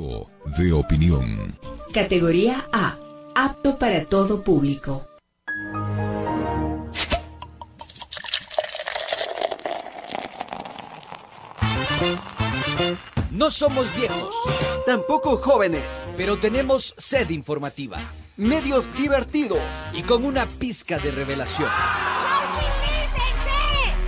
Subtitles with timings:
[0.00, 1.58] Informativo de opinión.
[1.92, 2.96] Categoría A.
[3.34, 5.06] Apto para todo público.
[13.30, 14.34] No somos viejos,
[14.86, 15.84] Tampoco jóvenes.
[16.16, 17.98] pero tenemos sed informativa
[18.36, 19.58] Medios divertidos.
[19.92, 21.68] y con una pizca de revelación.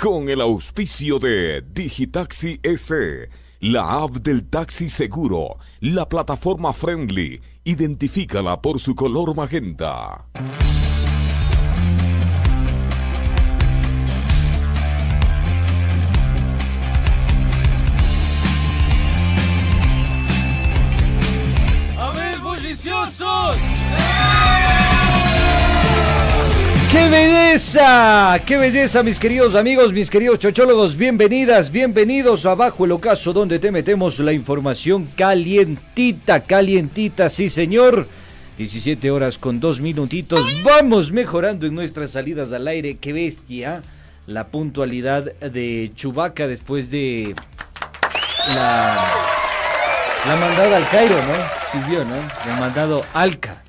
[0.00, 3.28] Con el auspicio de Digitaxi S,
[3.60, 7.38] la app del taxi seguro, la plataforma friendly.
[7.64, 10.24] Identifícala por su color magenta.
[21.98, 23.58] ¡A ver, bulliciosos!
[26.90, 27.08] ¡Qué
[27.50, 28.40] belleza!
[28.46, 30.96] ¡Qué belleza, mis queridos amigos, mis queridos chochólogos!
[30.96, 38.06] Bienvenidas, bienvenidos a Bajo el Ocaso, donde te metemos la información calientita, calientita, sí señor.
[38.56, 40.46] 17 horas con dos minutitos.
[40.62, 42.98] Vamos mejorando en nuestras salidas al aire.
[42.98, 43.82] ¡Qué bestia!
[44.28, 47.34] La puntualidad de Chubaca después de
[48.46, 49.08] la,
[50.24, 51.34] la mandada al Cairo, ¿no?
[51.72, 52.14] Sirvió, ¿no?
[52.46, 53.64] La mandado Alca.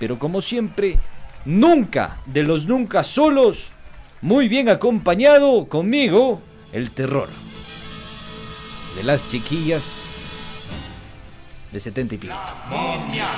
[0.01, 0.99] Pero como siempre,
[1.45, 3.75] nunca de los nunca solos,
[4.25, 6.41] muy bien acompañado conmigo,
[6.73, 7.29] el terror
[8.97, 10.07] de las chiquillas
[11.71, 12.35] de 70 y pico.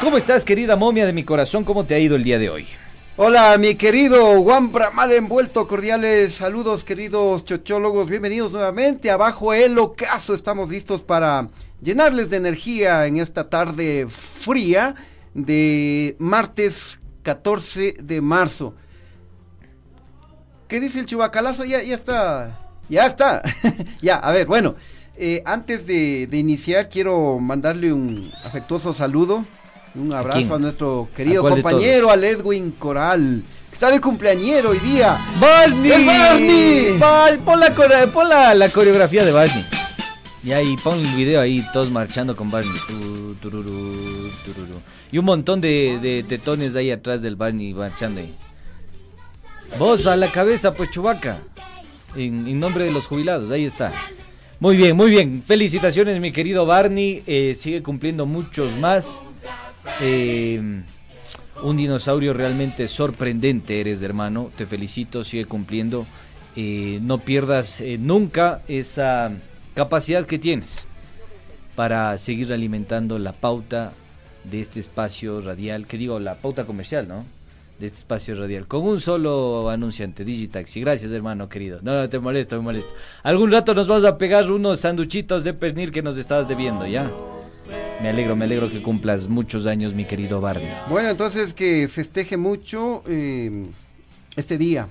[0.00, 1.64] ¿Cómo estás, querida momia de mi corazón?
[1.64, 2.68] ¿Cómo te ha ido el día de hoy?
[3.16, 5.66] Hola, mi querido Juan Bramal envuelto.
[5.66, 8.08] Cordiales saludos, queridos chochólogos.
[8.08, 10.34] Bienvenidos nuevamente a Bajo el Ocaso.
[10.34, 11.48] Estamos listos para
[11.82, 14.94] llenarles de energía en esta tarde fría
[15.34, 18.76] de martes 14 de marzo.
[20.68, 21.64] ¿Qué dice el chubacalazo?
[21.64, 22.58] Ya, ya está.
[22.88, 23.42] Ya está.
[24.02, 24.74] ya, a ver, bueno.
[25.16, 29.44] eh, antes de, de iniciar, quiero mandarle un afectuoso saludo.
[29.94, 30.52] Un abrazo quién?
[30.52, 33.42] a, nuestro querido de compañero, al Edwin Coral.
[33.70, 35.18] que Está de cumpleañero hoy día.
[35.40, 35.90] ¡Barney!
[35.90, 36.98] ¡El Barney!
[36.98, 37.72] Val, pon la,
[38.12, 39.64] pon la, la coreografía de Barney.
[40.44, 42.70] Y ahí pon el video ahí, todos marchando con Barney.
[42.86, 44.80] Tu, tururú, tururú.
[45.10, 48.34] Y un montón de, de tetones ahí atrás del Barney marchando ahí.
[49.78, 51.38] Vos a la cabeza, pues Chubaca.
[52.14, 53.92] En, nombre de los jubilados, ahí está.
[54.58, 55.42] Muy bien, muy bien.
[55.46, 57.22] Felicitaciones, mi querido Barney.
[57.26, 59.22] Eh, sigue cumpliendo muchos más.
[60.00, 60.82] Eh,
[61.62, 64.50] un dinosaurio realmente sorprendente eres, hermano.
[64.56, 66.06] Te felicito, sigue cumpliendo.
[66.56, 69.30] Eh, no pierdas nunca esa
[69.74, 70.86] capacidad que tienes
[71.74, 73.92] para seguir alimentando la pauta
[74.44, 77.35] de este espacio radial, que digo, la pauta comercial, ¿no?
[77.78, 80.80] De este espacio radial, con un solo anunciante, Digitaxi.
[80.80, 81.80] Gracias, hermano querido.
[81.82, 82.94] No, no, te molesto, me molesto.
[83.22, 87.10] Algún rato nos vamos a pegar unos sanduchitos de pernil que nos estabas debiendo, ¿ya?
[88.00, 90.70] Me alegro, me alegro que cumplas muchos años, mi querido Barney.
[90.88, 93.66] Bueno, entonces que festeje mucho eh,
[94.36, 94.88] este día.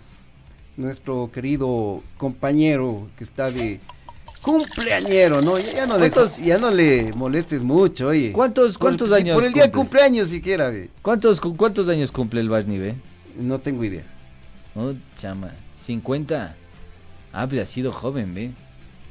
[0.77, 3.79] Nuestro querido compañero que está de
[4.45, 5.57] cumpleañero, ¿no?
[5.57, 8.31] Ya, ya no, le, ¿Cuántos- ya no le molestes mucho, oye.
[8.31, 9.79] ¿Cuántos- Por- cuántos si años Por el día de cumple?
[9.99, 10.89] cumpleaños siquiera, ve.
[11.01, 12.95] ¿Cuántos, cu- cuántos años cumple el Barney, ve?
[13.39, 14.03] No tengo idea.
[14.75, 16.55] Oh, chama, 50.
[17.33, 18.51] Ah, pues ha sido joven, ve.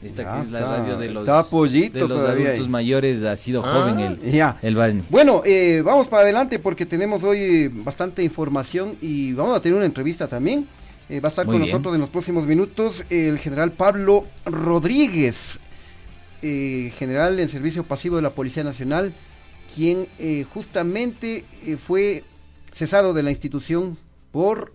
[0.03, 2.69] Esta Ya que es la está, radio de los, de los adultos ahí.
[2.69, 4.59] mayores, ha sido joven el, Ya.
[4.61, 5.03] el Barney.
[5.09, 9.87] Bueno, eh, vamos para adelante porque tenemos hoy bastante información y vamos a tener una
[9.87, 10.67] entrevista también.
[11.09, 11.73] Eh, va a estar Muy con bien.
[11.73, 15.61] nosotros en los próximos minutos el general Pablo Rodríguez,
[16.41, 19.15] eh, general en servicio pasivo de la Policía Nacional,
[19.75, 21.45] quien eh, justamente
[21.87, 22.25] fue
[22.73, 23.99] cesado de la institución
[24.31, 24.75] por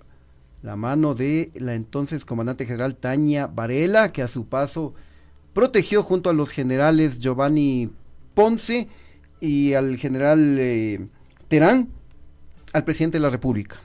[0.62, 4.94] la mano de la entonces comandante general Tania Varela, que a su paso
[5.54, 7.90] protegió junto a los generales Giovanni
[8.34, 8.88] Ponce
[9.40, 11.10] y al general
[11.48, 11.90] Terán
[12.74, 13.78] al presidente de la República.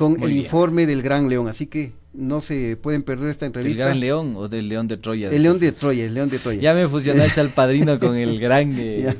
[0.00, 0.44] Con Muy el bien.
[0.46, 1.46] informe del Gran León.
[1.48, 3.84] Así que no se pueden perder esta ¿El entrevista.
[3.84, 5.28] Gran León o del León de Troya?
[5.30, 6.58] El León de Troya, el León de Troya.
[6.60, 8.74] Ya me fusionaste al padrino con el gran...
[8.78, 9.14] eh,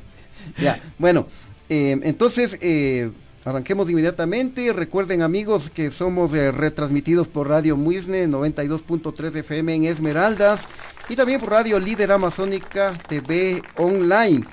[0.56, 0.82] Ya, ya.
[0.99, 1.27] Bueno,
[1.69, 3.11] eh, entonces eh,
[3.44, 4.73] arranquemos inmediatamente.
[4.73, 10.62] Recuerden amigos que somos eh, retransmitidos por Radio Muisne 92.3 FM en Esmeraldas
[11.11, 14.44] y también por Radio Líder Amazónica TV Online.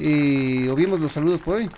[0.00, 1.70] Eh, ¿Oímos los saludos por hoy?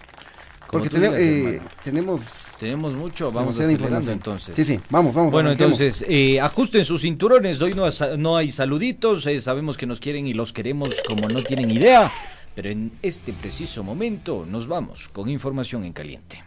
[0.70, 2.20] Porque tú tene- digas, eh, tenemos...
[2.62, 4.55] Tenemos mucho, vamos demasiada acelerando entonces.
[4.55, 5.32] Sí, sí, vamos, vamos.
[5.32, 5.81] Bueno, arranquemos.
[5.81, 7.61] entonces, eh, ajusten sus cinturones.
[7.61, 7.88] Hoy no,
[8.19, 9.26] no hay saluditos.
[9.26, 12.12] eh, sabemos que nos quieren y los queremos como no tienen idea.
[12.55, 16.44] Pero en este preciso momento nos vamos con información en caliente.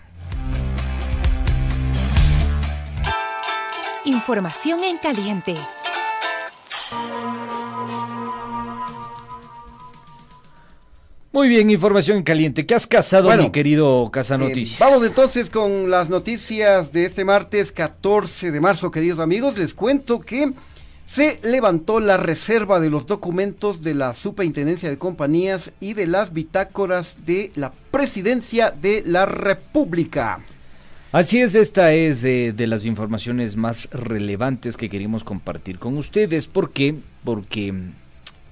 [4.05, 5.55] Información en caliente.
[11.35, 12.65] Muy bien, información en caliente.
[12.65, 17.25] ¿Qué has casado, Bueno, mi querido Casa Eh, vamos entonces con las noticias de este
[17.25, 19.57] martes 14 de marzo, queridos amigos.
[19.57, 20.53] Les cuento que
[21.05, 26.31] se levantó la reserva de los documentos de la Superintendencia de Compañías y de las
[26.31, 30.39] bitácoras de la Presidencia de la República.
[31.11, 36.47] Así es, esta es eh, de las informaciones más relevantes que queremos compartir con ustedes.
[36.47, 36.95] ¿Por qué?
[37.25, 37.73] Porque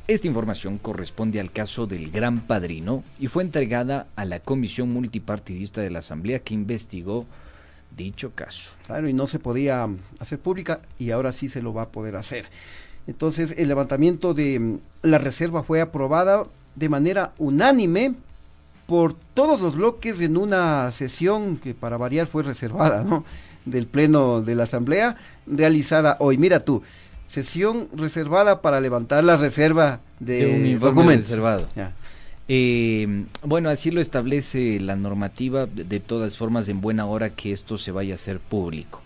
[0.08, 5.82] esta información corresponde al caso del Gran Padrino y fue entregada a la Comisión Multipartidista
[5.82, 7.26] de la Asamblea que investigó
[7.96, 8.72] dicho caso.
[8.86, 9.88] Claro, y no se podía
[10.20, 12.48] hacer pública y ahora sí se lo va a poder hacer.
[13.08, 16.46] Entonces, el levantamiento de mm, la reserva fue aprobada
[16.76, 18.16] de manera unánime
[18.88, 23.24] por todos los bloques en una sesión que para variar fue reservada, ¿no?
[23.66, 25.16] Del Pleno de la Asamblea,
[25.48, 26.38] realizada hoy.
[26.38, 26.84] Mira tú,
[27.34, 31.30] sesión reservada para levantar la reserva de, De un informe documentos.
[31.30, 31.68] reservado.
[31.76, 31.92] Ya.
[32.48, 37.52] Eh, bueno, así lo establece la normativa, de, de todas formas en buena hora que
[37.52, 39.02] esto se vaya a hacer público.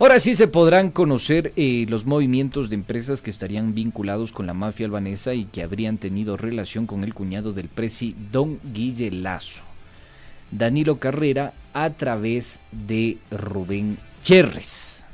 [0.00, 4.54] Ahora sí se podrán conocer eh, los movimientos de empresas que estarían vinculados con la
[4.54, 9.62] mafia albanesa y que habrían tenido relación con el cuñado del presi Don Guille Lazo,
[10.52, 15.04] Danilo Carrera, a través de Rubén Cherres,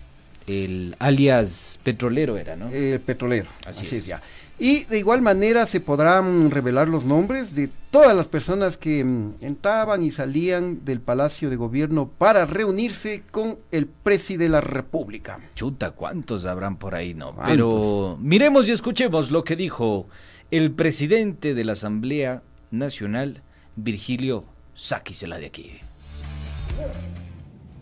[0.46, 2.68] el alias petrolero era, ¿no?
[2.70, 3.48] El petrolero.
[3.66, 4.02] Así Así, es.
[4.02, 4.06] es.
[4.06, 4.22] ya.
[4.58, 9.34] Y de igual manera se podrán revelar los nombres de todas las personas que mm,
[9.40, 15.40] entraban y salían del Palacio de Gobierno para reunirse con el presidente de la República.
[15.54, 17.34] Chuta, ¿cuántos habrán por ahí, no?
[17.34, 17.50] ¿Cuántos?
[17.50, 20.06] Pero miremos y escuchemos lo que dijo
[20.50, 23.42] el presidente de la Asamblea Nacional,
[23.74, 25.72] Virgilio, sáquisela de aquí.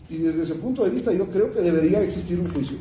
[0.09, 2.77] Y desde ese punto de vista yo creo que debería existir un juicio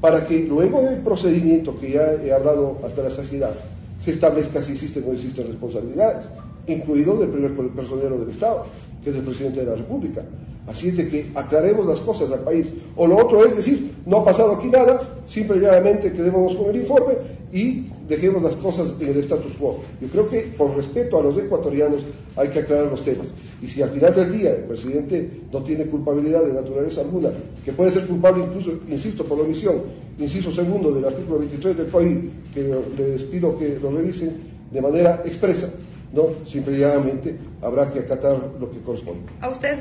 [0.00, 3.52] para que luego del procedimiento que ya he hablado hasta la saciedad
[3.98, 6.24] se establezca si existen o no existen responsabilidades,
[6.68, 8.66] incluido del primer personero del Estado,
[9.02, 10.24] que es el presidente de la República.
[10.68, 12.66] Así es de que aclaremos las cosas al país.
[12.94, 17.14] O lo otro es decir, no ha pasado aquí nada, simplemente quedémonos con el informe
[17.52, 19.80] y dejemos las cosas en el status quo.
[20.00, 22.02] Yo creo que por respeto a los ecuatorianos
[22.36, 23.28] hay que aclarar los temas.
[23.60, 27.30] Y si al final del día el presidente no tiene culpabilidad de naturaleza alguna,
[27.64, 29.82] que puede ser culpable incluso, insisto, por la omisión,
[30.18, 34.36] inciso segundo del artículo 23 del COI, que les pido que lo revisen
[34.70, 35.68] de manera expresa,
[36.12, 39.30] no, simplemente habrá que acatar lo que corresponde.
[39.40, 39.78] ¿A usted?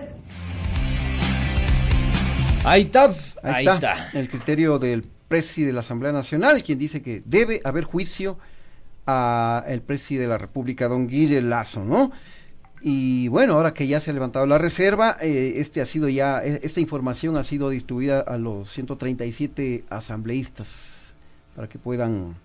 [2.64, 7.22] Ahí está, Ahí, está, el criterio del presidente de la Asamblea Nacional, quien dice que
[7.26, 8.38] debe haber juicio
[9.06, 12.12] al presidente de la República, don Guille Lazo, ¿no?
[12.82, 16.44] Y bueno, ahora que ya se ha levantado la reserva, eh, este ha sido ya,
[16.44, 21.14] e- esta información ha sido distribuida a los 137 asambleístas
[21.56, 22.36] para que puedan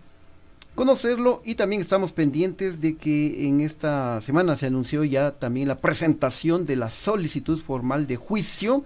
[0.74, 5.76] conocerlo y también estamos pendientes de que en esta semana se anunció ya también la
[5.76, 8.82] presentación de la solicitud formal de juicio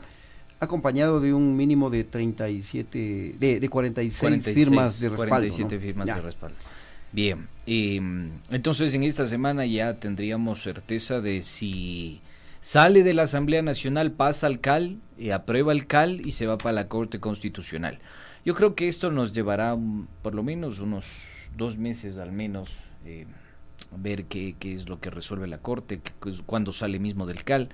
[0.58, 5.80] acompañado de un mínimo de 37 de, de 46, 46, firmas de respaldo 47 ¿no?
[5.80, 6.16] firmas Ya.
[6.16, 6.56] de respaldo.
[7.12, 8.00] Bien, eh,
[8.50, 12.20] entonces en esta semana ya tendríamos certeza de si
[12.60, 14.98] sale de la Asamblea Nacional, pasa al CAL,
[15.32, 18.00] aprueba el CAL y se va para la Corte Constitucional.
[18.44, 21.06] Yo creo que esto nos llevará um, por lo menos unos
[21.56, 23.26] dos meses al menos eh,
[23.96, 26.00] ver qué, qué es lo que resuelve la Corte,
[26.44, 27.70] cuándo sale mismo del CAL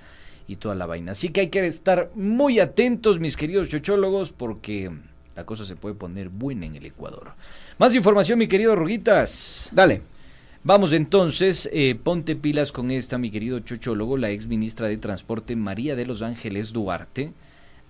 [0.47, 1.11] y toda la vaina.
[1.11, 4.91] Así que hay que estar muy atentos, mis queridos chochólogos, porque
[5.35, 7.33] la cosa se puede poner buena en el Ecuador.
[7.77, 9.69] Más información, mi querido Ruguitas.
[9.71, 10.01] Dale.
[10.65, 15.57] Vamos entonces, eh, ponte pilas con esta, mi querido chochólogo, la ex ministra de Transporte
[15.57, 17.33] María de los Ángeles Duarte,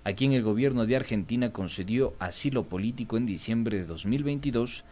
[0.02, 4.84] a quien el gobierno de Argentina concedió asilo político en diciembre de 2022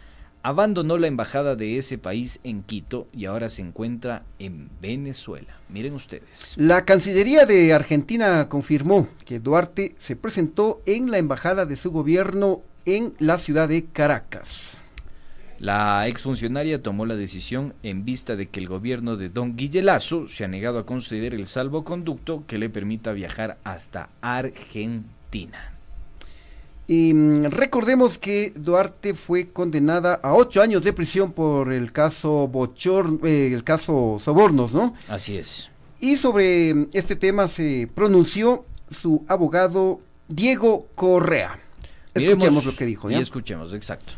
[0.42, 5.56] abandonó la embajada de ese país en Quito y ahora se encuentra en Venezuela.
[5.68, 6.54] Miren ustedes.
[6.56, 12.62] La Cancillería de Argentina confirmó que Duarte se presentó en la embajada de su gobierno
[12.84, 14.78] en la ciudad de Caracas.
[15.58, 20.44] La exfuncionaria tomó la decisión en vista de que el gobierno de Don Guillelazo se
[20.44, 25.72] ha negado a conceder el salvoconducto que le permita viajar hasta Argentina.
[26.88, 32.48] Y mm, recordemos que Duarte fue condenada a ocho años de prisión por el caso
[32.48, 34.94] Bochor, eh, el caso Sobornos, ¿no?
[35.08, 35.70] Así es.
[36.00, 41.58] Y sobre mm, este tema se pronunció su abogado Diego Correa.
[42.14, 43.20] Escuchemos Miremos lo que dijo, Y ¿ya?
[43.20, 44.14] escuchemos, exacto.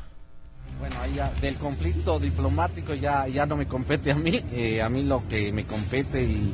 [0.81, 4.89] Bueno, ahí ya del conflicto diplomático ya, ya no me compete a mí, eh, a
[4.89, 6.53] mí lo que me compete y,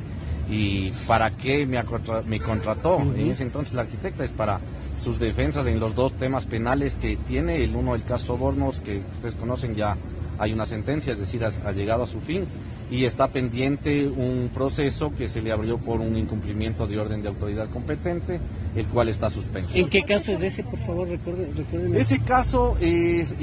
[0.50, 1.83] y para qué me,
[2.26, 4.61] me contrató en ese entonces la arquitecta es para
[5.02, 8.99] sus defensas en los dos temas penales que tiene, el uno el caso Sobornos, que
[9.14, 9.97] ustedes conocen ya
[10.38, 12.47] hay una sentencia, es decir, ha, llegado a su fin
[12.90, 17.28] y está pendiente un proceso que se le abrió por un incumplimiento de orden de
[17.28, 18.40] autoridad competente,
[18.75, 19.76] el cual está suspenso.
[19.76, 21.06] ¿En qué caso es ese, por favor?
[21.09, 22.00] Recuerde, recuérdeme.
[22.00, 23.37] Ese caso es,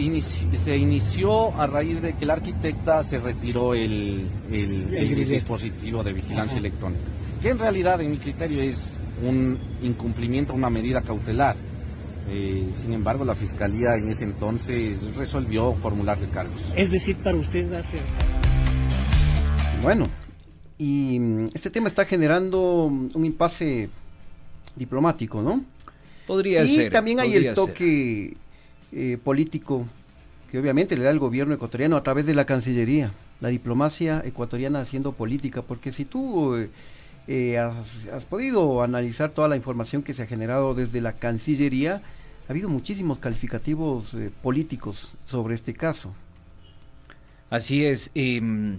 [0.54, 5.34] se inició a raíz de que la arquitecta se retiró el, el- el grillete.
[5.36, 6.60] dispositivo de vigilancia Ajá.
[6.68, 7.04] electrónica,
[7.42, 8.89] que en realidad en mi criterio es
[9.24, 11.56] un incumplimiento, una medida cautelar.
[12.30, 16.62] Eh, sin embargo, la fiscalía en ese entonces resolvió formular recargos.
[16.76, 18.00] Es decir, para usted hace...
[19.82, 20.10] Bueno,
[20.78, 23.90] y mm, este tema está generando mm, un impasse
[24.76, 25.64] diplomático, ¿no?
[26.26, 26.92] Podría y ser.
[26.92, 28.36] también hay el toque
[28.92, 29.88] eh, político
[30.52, 34.82] que obviamente le da el gobierno ecuatoriano a través de la Cancillería, la diplomacia ecuatoriana
[34.82, 36.70] haciendo política, porque si tú eh,
[37.27, 42.01] eh, has, podido analizar toda la información que se ha generado desde la Cancillería,
[42.48, 46.13] ha habido muchísimos calificativos eh, políticos sobre este caso.
[47.50, 48.12] Así es.
[48.15, 48.77] em,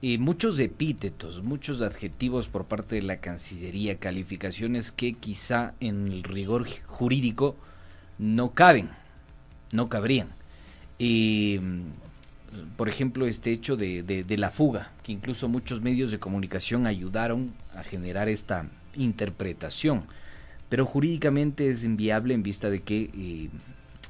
[0.00, 6.22] y muchos epítetos, muchos adjetivos por parte de la Cancillería, calificaciones que quizá en el
[6.24, 7.56] rigor ju- jurídico
[8.18, 8.90] no caben,
[9.72, 10.28] no cabrían.
[10.98, 11.86] Mm,
[12.76, 17.52] por ejemplo, este hecho de, de- la fuga, que incluso muchos medios de comunicación ayudaron
[17.74, 20.04] a generar esta interpretación.
[20.68, 23.48] Pero jurídicamente es inviable en vista de que eh,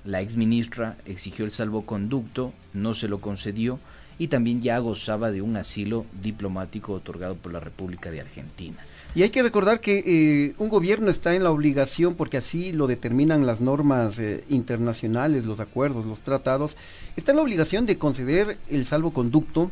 [0.05, 3.79] la ex ministra exigió el salvoconducto, no se lo concedió
[4.19, 8.79] y también ya gozaba de un asilo diplomático otorgado por la República de Argentina.
[9.15, 12.89] Y hay que recordar que eh, un gobierno está en la obligación, porque así lo
[12.89, 16.77] determinan las normas eh, internacionales, los acuerdos, los tratados,
[17.17, 19.71] está en la obligación de conceder el salvoconducto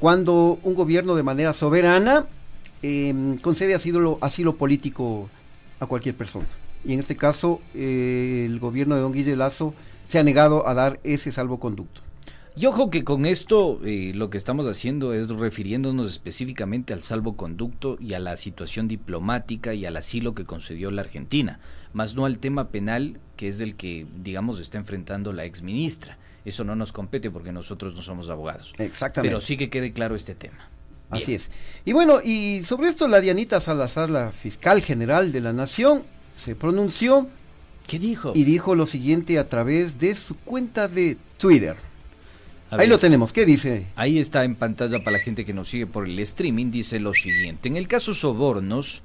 [0.00, 2.26] cuando un gobierno de manera soberana
[2.82, 5.28] eh, concede asilo, asilo político
[5.80, 6.46] a cualquier persona.
[6.84, 9.74] Y en este caso, eh, el gobierno de don Guille Lazo
[10.06, 12.07] se ha negado a dar ese salvoconducto.
[12.58, 17.96] Y ojo que con esto eh, lo que estamos haciendo es refiriéndonos específicamente al salvoconducto
[18.00, 21.60] y a la situación diplomática y al asilo que concedió la Argentina,
[21.92, 26.18] más no al tema penal que es el que, digamos, está enfrentando la ex ministra.
[26.44, 28.72] Eso no nos compete porque nosotros no somos abogados.
[28.78, 29.30] Exactamente.
[29.30, 30.68] Pero sí que quede claro este tema.
[31.12, 31.22] Bien.
[31.22, 31.50] Así es.
[31.84, 36.02] Y bueno, y sobre esto la Dianita Salazar, la fiscal general de la Nación,
[36.34, 37.28] se pronunció
[37.86, 38.32] ¿Qué dijo?
[38.34, 41.76] y dijo lo siguiente a través de su cuenta de Twitter.
[42.70, 43.32] Ahí lo tenemos.
[43.32, 43.86] ¿Qué dice?
[43.96, 46.70] Ahí está en pantalla para la gente que nos sigue por el streaming.
[46.70, 47.68] Dice lo siguiente.
[47.68, 49.02] En el caso Sobornos,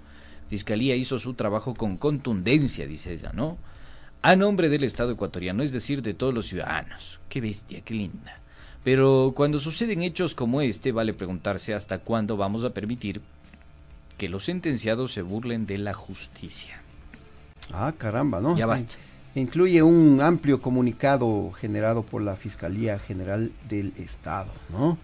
[0.49, 3.57] Fiscalía hizo su trabajo con contundencia, dice ella, ¿no?
[4.21, 7.19] A nombre del Estado ecuatoriano, es decir, de todos los ciudadanos.
[7.29, 8.39] Qué bestia, qué linda.
[8.83, 13.21] Pero cuando suceden hechos como este, vale preguntarse hasta cuándo vamos a permitir
[14.17, 16.81] que los sentenciados se burlen de la justicia.
[17.71, 18.57] Ah, caramba, ¿no?
[18.57, 18.95] Ya basta.
[19.35, 24.97] Incluye un amplio comunicado generado por la Fiscalía General del Estado, ¿no?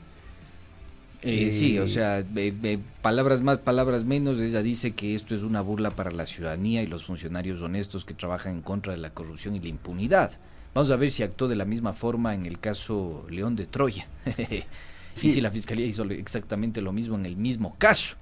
[1.21, 5.43] Eh, Eh, sí, o sea, eh, palabras más, palabras menos, ella dice que esto es
[5.43, 9.09] una burla para la ciudadanía y los funcionarios honestos que trabajan en contra de la
[9.09, 10.31] corrupción y la impunidad.
[10.74, 14.07] Vamos a ver si actuó de la misma forma en el caso León de Troya.
[15.15, 15.27] Sí.
[15.27, 18.15] Y si la fiscalía hizo exactamente lo mismo en el mismo caso.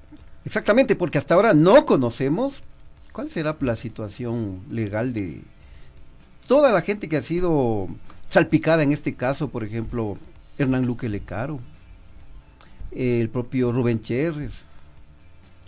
[0.46, 2.64] Exactamente, porque hasta ahora no conocemos
[3.12, 5.42] cuál será la situación legal de
[6.48, 7.88] toda la gente que ha sido
[8.30, 10.18] salpicada en este caso, por ejemplo,
[10.58, 11.60] Hernán Luque Lecaro,
[12.92, 14.66] el propio Rubén Cherres,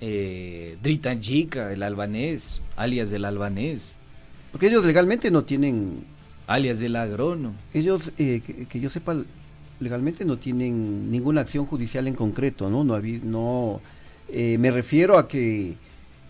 [0.02, 3.98] Eh, Dritan Chica, el albanés, alias del albanés,
[4.50, 6.06] porque ellos legalmente no tienen,
[6.48, 7.52] alias del agrono.
[7.74, 9.14] ellos, eh, que, que yo sepa,
[9.82, 12.86] legalmente no tienen ninguna acción judicial en concreto, ¿no?
[12.86, 13.82] No, no
[14.30, 15.76] eh, me refiero a que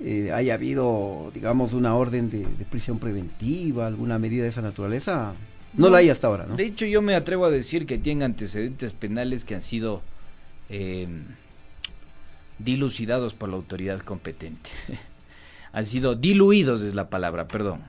[0.01, 5.33] eh, haya habido, digamos, una orden de, de prisión preventiva, alguna medida de esa naturaleza,
[5.73, 6.55] No, la hay hasta ahora, ¿no?
[6.55, 10.01] De hecho, yo me atrevo a decir que tienen antecedentes penales que han sido
[10.69, 11.07] eh,
[12.59, 14.69] dilucidados por la autoridad competente.
[15.73, 17.81] han sido diluidos, es la palabra, perdón.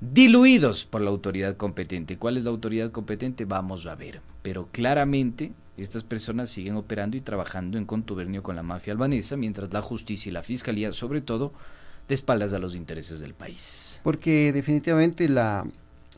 [0.00, 2.18] Diluidos por la autoridad competente.
[2.18, 3.44] ¿Cuál es la autoridad competente?
[3.44, 4.20] Vamos a ver.
[4.42, 9.72] Pero claramente estas personas siguen operando y trabajando en contubernio con la mafia albanesa, mientras
[9.72, 11.52] la justicia y la fiscalía, sobre todo,
[12.08, 14.00] de espaldas a los intereses del país.
[14.02, 15.66] Porque definitivamente la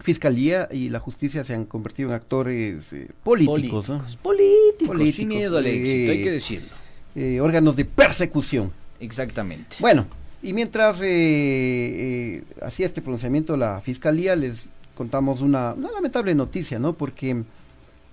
[0.01, 4.05] fiscalía y la justicia se han convertido en actores eh, políticos, ¿no?
[4.23, 6.69] Políticos, Políticos, sin miedo al eh, éxito, hay que decirlo.
[7.14, 8.73] Eh, órganos de persecución.
[9.01, 9.77] Exactamente.
[9.81, 10.07] Bueno,
[10.42, 14.64] y mientras eh, eh, hacía este pronunciamiento la fiscalía, les
[14.95, 16.92] contamos una, una lamentable noticia, ¿no?
[16.92, 17.42] Porque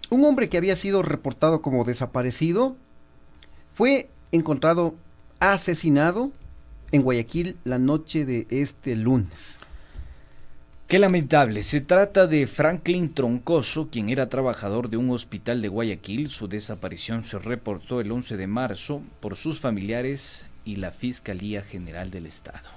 [0.09, 2.75] un hombre que había sido reportado como desaparecido
[3.73, 4.95] fue encontrado
[5.39, 6.31] asesinado
[6.91, 9.57] en Guayaquil la noche de este lunes.
[10.87, 11.63] Qué lamentable.
[11.63, 16.29] Se trata de Franklin Troncoso, quien era trabajador de un hospital de Guayaquil.
[16.29, 22.11] Su desaparición se reportó el 11 de marzo por sus familiares y la Fiscalía General
[22.11, 22.69] del Estado.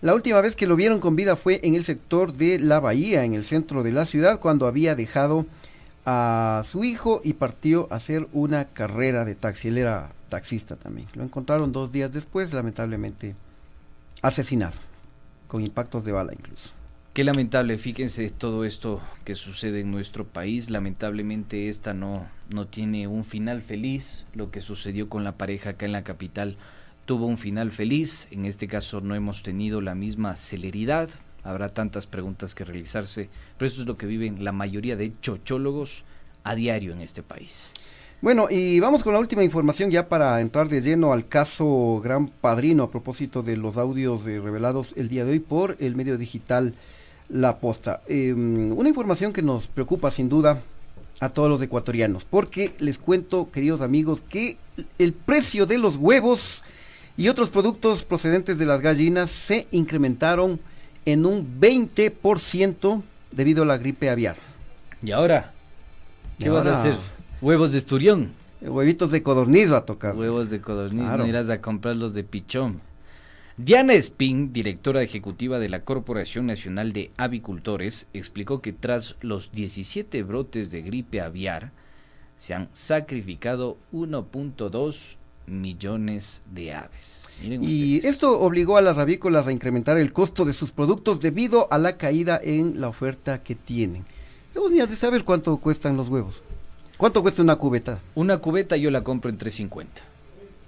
[0.00, 3.24] La última vez que lo vieron con vida fue en el sector de la Bahía,
[3.24, 5.46] en el centro de la ciudad, cuando había dejado
[6.06, 9.68] a su hijo y partió a hacer una carrera de taxi.
[9.68, 11.08] Él era taxista también.
[11.14, 13.34] Lo encontraron dos días después, lamentablemente
[14.22, 14.76] asesinado,
[15.48, 16.70] con impactos de bala incluso.
[17.14, 20.68] Qué lamentable, fíjense todo esto que sucede en nuestro país.
[20.68, 24.26] Lamentablemente esta no, no tiene un final feliz.
[24.34, 26.56] Lo que sucedió con la pareja acá en la capital
[27.04, 28.26] tuvo un final feliz.
[28.32, 31.08] En este caso no hemos tenido la misma celeridad.
[31.44, 36.04] Habrá tantas preguntas que realizarse, pero esto es lo que viven la mayoría de chochólogos
[36.42, 37.74] a diario en este país.
[38.22, 42.28] Bueno, y vamos con la última información ya para entrar de lleno al caso Gran
[42.28, 46.74] Padrino a propósito de los audios revelados el día de hoy por el medio digital
[47.28, 48.00] La Posta.
[48.08, 50.62] Eh, una información que nos preocupa sin duda
[51.20, 54.56] a todos los ecuatorianos, porque les cuento, queridos amigos, que
[54.98, 56.62] el precio de los huevos
[57.18, 60.60] y otros productos procedentes de las gallinas se incrementaron
[61.04, 64.36] en un 20% debido a la gripe aviar.
[65.02, 65.52] ¿Y ahora?
[66.38, 66.94] ¿Qué Y vas a hacer?
[67.40, 68.32] Huevos de esturión.
[68.60, 70.16] Huevitos de codorniz va a tocar.
[70.16, 71.24] Huevos de codorniz, Claro.
[71.24, 72.80] no irás a comprarlos de pichón.
[73.56, 80.22] Diana Spin, directora ejecutiva de la Corporación Nacional de Avicultores, explicó que tras los 17
[80.24, 81.70] brotes de gripe aviar,
[82.36, 87.26] se han sacrificado 1.2 millones de aves.
[87.42, 88.14] Miren Y ustedes.
[88.14, 91.96] esto obligó a las avícolas a incrementar el costo de sus productos debido a la
[91.96, 94.04] caída en la oferta que tienen.
[94.70, 96.42] Ni de saber cuánto cuestan los huevos.
[96.96, 97.98] ¿Cuánto cuesta una cubeta?
[98.14, 99.86] Una cubeta yo la compro en 3.50.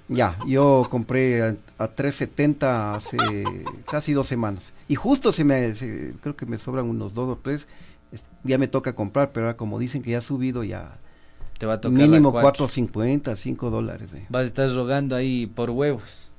[0.08, 3.16] Ya, yo compré a, a 3.70 hace
[3.90, 4.72] casi dos semanas.
[4.86, 7.66] Y justo se me, se- creo que me sobran unos dos o tres.
[8.12, 10.98] Es- Ya me toca comprar, pero ahora como dicen que ya ha subido ya
[11.58, 12.66] Te va a tocar mínimo la cuatro.
[12.68, 14.10] 4.50, 5 dólares.
[14.14, 14.26] eh.
[14.28, 16.30] Vas a estar rogando ahí por huevos.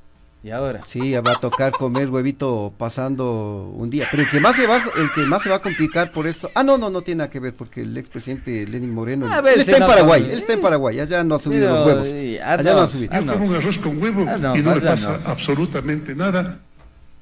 [0.43, 0.84] ¿Y ahora?
[0.86, 4.06] Sí, ya va a tocar comer huevito pasando un día.
[4.12, 6.51] Pero el que más se va, el que más se va a complicar por esto.
[6.53, 9.32] Ah, no, no, no tiene nada que ver porque el expresidente Lenin Moreno.
[9.34, 10.34] A ver, él está en enoja, Paraguay, eh.
[10.34, 12.39] él está en Paraguay, allá no ha subido Pero, los huevos.
[12.43, 12.82] ah, Allá no no.
[12.84, 13.12] ha subido.
[13.13, 13.34] Ah, Yo no.
[13.34, 15.30] como un arroz con huevo Ah, no, y no me pasa no.
[15.32, 16.60] absolutamente nada.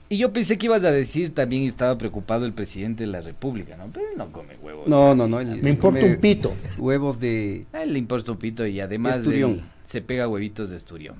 [0.08, 3.76] Y yo pensé que ibas a decir también estaba preocupado el presidente de la República,
[3.76, 3.88] ¿no?
[3.92, 4.88] Pero él no come huevos.
[4.88, 5.40] No, no, no.
[5.40, 6.54] él Me importa un pito.
[6.78, 7.66] Huevos de.
[7.74, 9.52] A él le importa un pito y además Esturión.
[9.52, 11.16] él se pega huevitos de esturión.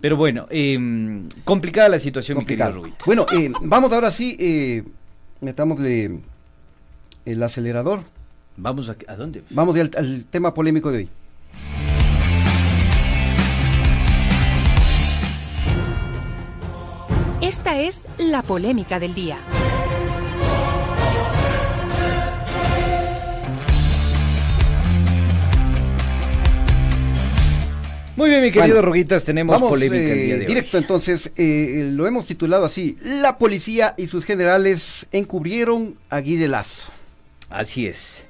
[0.00, 0.78] Pero bueno, eh,
[1.44, 2.72] complicada la situación, mi complicado.
[2.72, 3.04] querido Rubita.
[3.06, 4.84] Bueno, eh, vamos ahora sí, eh,
[5.40, 6.20] metámosle
[7.24, 8.00] el acelerador.
[8.56, 9.42] Vamos a, ¿a dónde?
[9.50, 11.08] Vamos al tema polémico de hoy.
[17.64, 19.38] Esta es la polémica del día.
[28.16, 31.32] Muy bien, mi querido Bueno, Ruguitas, tenemos Vamos polémica el eh, día de directo entonces,
[31.36, 36.90] eh, lo hemos titulado así, la policía y sus generales encubrieron a Guille Lazo.
[37.48, 38.26] Así es.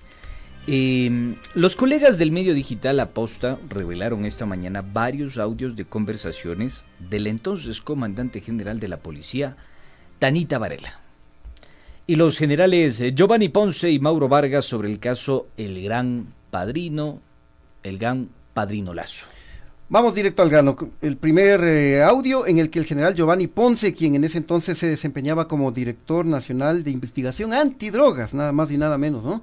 [0.66, 7.26] Eh, los colegas del medio digital Aposta revelaron esta mañana varios audios de conversaciones del
[7.26, 9.58] entonces comandante general de la policía,
[10.18, 11.00] Tanita Varela,
[12.06, 17.20] y los generales eh, Giovanni Ponce y Mauro Vargas sobre el caso El Gran Padrino,
[17.82, 19.26] el Gran Padrino Lazo.
[19.90, 20.76] Vamos directo al grano.
[21.02, 24.78] El primer eh, audio en el que el general Giovanni Ponce, quien en ese entonces
[24.78, 29.42] se desempeñaba como director nacional de investigación antidrogas, nada más y nada menos, ¿no?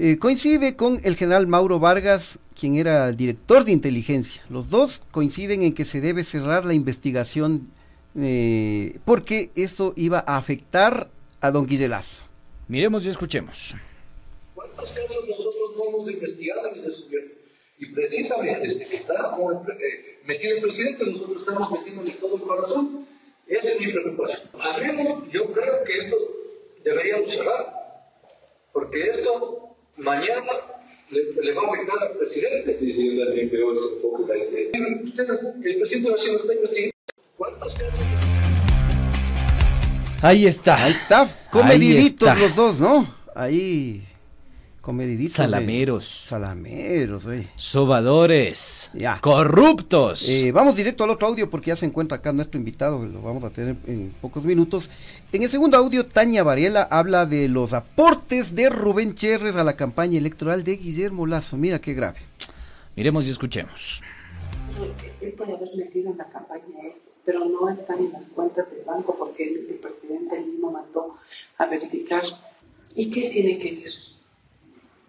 [0.00, 4.44] Eh, coincide con el general Mauro Vargas, quien era el director de inteligencia.
[4.48, 7.72] Los dos coinciden en que se debe cerrar la investigación
[8.16, 11.08] eh, porque eso iba a afectar
[11.40, 12.22] a don Guille Lazo.
[12.68, 13.74] Miremos y escuchemos.
[14.54, 17.34] ¿Cuántos casos nosotros no hemos investigado ni descubierto?
[17.78, 22.42] Y precisamente desde que está como, eh, metido el presidente, nosotros estamos metiéndole todo el
[22.42, 23.04] corazón.
[23.48, 24.42] Esa es mi preocupación.
[24.60, 26.16] Al menos yo creo que esto
[26.84, 27.74] deberíamos cerrar,
[28.72, 30.52] porque esto mañana
[31.10, 32.76] le, le va a afectar al presidente.
[32.78, 34.70] Sí, sí, yo también creo ese poco la idea.
[35.04, 36.94] Ustedes, el presidente Brasil está investigando.
[37.36, 37.90] ¿Cuántos casos?
[40.22, 40.84] Ahí está.
[40.84, 41.28] Ahí está.
[41.50, 43.14] Comediditos los dos, ¿no?
[43.34, 44.07] Ahí.
[44.88, 45.34] Comediditos.
[45.34, 46.06] Salameros.
[46.06, 47.46] Salameros, oye.
[47.56, 48.90] Sobadores.
[48.94, 49.20] Ya.
[49.20, 50.26] Corruptos.
[50.26, 53.44] Eh, vamos directo al otro audio porque ya se encuentra acá nuestro invitado, lo vamos
[53.44, 54.88] a tener en pocos minutos.
[55.30, 59.76] En el segundo audio, Tania Varela habla de los aportes de Rubén Cherres a la
[59.76, 61.58] campaña electoral de Guillermo Lazo.
[61.58, 62.20] Mira qué grave.
[62.96, 64.00] Miremos y escuchemos.
[65.20, 66.64] Él puede haber metido en la campaña
[66.96, 71.16] eso, pero no están en las cuentas del banco porque el, el presidente mismo mandó
[71.58, 72.22] a verificar.
[72.94, 74.07] ¿Y qué tiene que ver?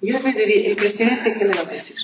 [0.01, 1.97] Yo le diría, ¿el presidente qué le va a decir?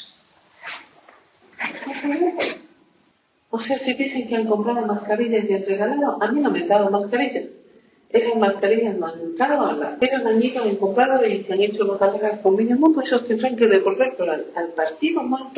[3.49, 6.61] O sea, si dicen que han comprado mascarillas y han regalado, a mí no me
[6.61, 7.55] han dado mascarillas.
[8.09, 9.97] Esas mascarillas no han entrado a la...
[9.99, 13.55] Ellos han ido, han comprado y se han hecho los alegas con Mundo, ellos tendrán
[13.55, 15.51] que devolverlo al, al partido, ¿no?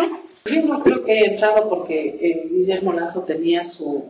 [0.45, 4.05] Yo no creo que he entrado porque eh, Guillermo Lazo tenía su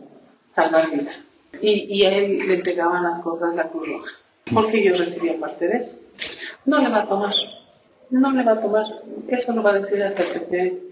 [0.54, 1.16] salvavidas
[1.60, 4.12] y, y a él le entregaban las cosas la Cruz Roja,
[4.52, 5.98] porque yo recibía parte de eso.
[6.64, 7.34] No le va a tomar,
[8.10, 8.86] no le va a tomar,
[9.28, 10.82] eso lo va a decir hasta el presidente.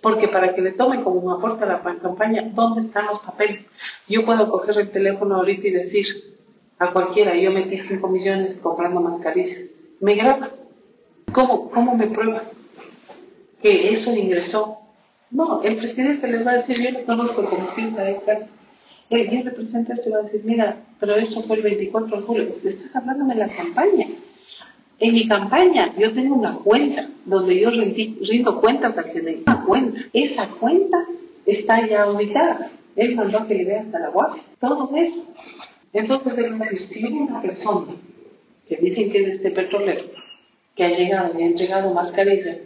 [0.00, 3.66] Porque para que le tomen como un aporte a la campaña, ¿dónde están los papeles?
[4.08, 6.06] Yo puedo coger el teléfono ahorita y decir
[6.78, 9.70] a cualquiera, yo metí 5 millones comprando mascarillas.
[10.00, 10.50] ¿Me graba?
[11.32, 12.42] ¿Cómo, cómo me prueba
[13.62, 14.78] que eso ingresó?
[15.30, 18.48] No, el presidente les va a decir, yo lo conozco como pinta de casa.
[19.08, 22.48] El día representante te va a decir, mira, pero esto fue el 24 de julio,
[22.64, 24.06] estás hablando de la campaña.
[25.02, 29.42] En mi campaña yo tengo una cuenta donde yo rindo cuentas al CNI.
[29.44, 30.00] Una cuenta.
[30.12, 31.04] Esa cuenta
[31.44, 32.70] está ya ubicada.
[32.94, 34.44] Él mandó que le vea hasta la guardia.
[34.60, 35.26] Todo eso.
[35.92, 37.94] Entonces él hubo una persona
[38.68, 40.04] que dicen que es este petrolero,
[40.76, 42.60] que ha llegado y ha entregado mascarillas,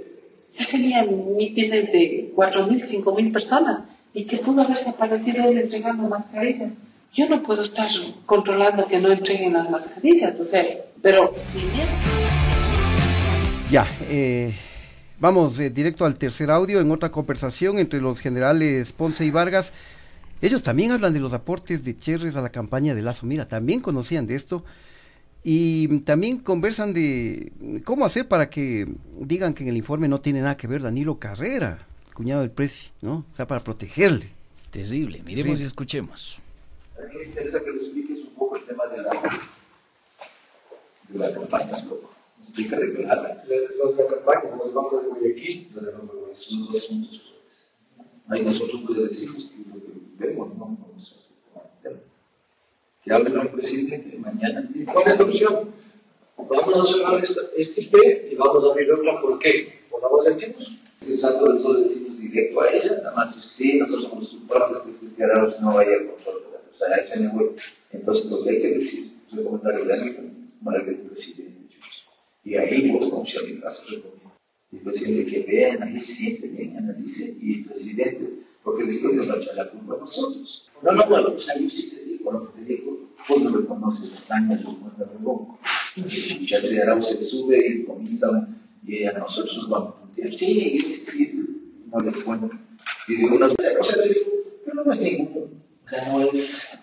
[0.59, 3.81] ya tenía mítines de 4.000, 5.000 personas
[4.13, 6.71] y que pudo haberse aparecido él entregando mascarillas.
[7.15, 7.89] Yo no puedo estar
[8.27, 10.65] controlando que no entreguen las mascarillas, o sea,
[11.01, 11.33] pero
[13.71, 14.55] Ya, eh,
[15.19, 19.73] vamos eh, directo al tercer audio en otra conversación entre los generales Ponce y Vargas.
[20.41, 23.27] Ellos también hablan de los aportes de Cherres a la campaña de Lazo.
[23.27, 24.65] Mira, también conocían de esto.
[25.43, 27.53] Y también conversan de
[27.85, 28.87] cómo hacer para que
[29.21, 32.89] digan que en el informe no tiene nada que ver Danilo Carrera, cuñado del Presi,
[33.01, 33.25] ¿no?
[33.33, 34.29] O sea, para protegerle.
[34.73, 35.23] Terrible.
[35.25, 35.63] Miremos Sí.
[35.63, 36.41] y escuchemos.
[36.99, 39.11] A mí me interesa que le expliques un poco el tema de la,
[41.11, 42.11] de la campaña, loco.
[42.57, 47.21] La, la, la campaña con los bancos de Guayaquil, de son dos puntos.
[48.29, 50.79] Ahí nosotros pues, decimos que lo que vemos, no
[51.55, 51.91] a.
[53.05, 55.71] Que hable con el presidente que mañana ¿Cuál es la opción?
[56.37, 59.21] Vamos a cerrar esta, este IP y vamos a abrir otra.
[59.21, 59.81] ¿Por qué?
[59.91, 60.79] ¿Por la voz de Chicos?
[61.09, 64.91] Usando eso le decimos directo a ella, nada más, sí, nosotros somos los culpables que
[64.91, 66.43] estos tirados no vaya a control,
[66.73, 67.51] o sea, a ese nivel.
[67.93, 70.15] Entonces, lo que hay que decir, es recomendar el daño
[70.65, 71.56] para que el presidente,
[72.47, 74.33] y ahí vos el caso, recomiendo.
[74.73, 78.31] El presidente que vean, ahí sí, se analice, y el presidente,
[78.63, 80.69] porque después nos va a echar la culpa a nosotros.
[80.81, 83.57] No, no, bueno, o sea, yo sí te digo, lo que te digo, vos no
[83.57, 85.59] reconoces el daño, yo cuenta de poco.
[85.97, 88.49] Y ya se hará, se sube y comienza,
[88.87, 90.33] y a nosotros nos vamos a puntear.
[90.37, 90.79] Sí,
[91.11, 91.45] sí,
[91.91, 92.51] no les cuento.
[93.09, 93.99] Y de unas cosas,
[94.65, 96.79] pero no es ningún, o sea, no es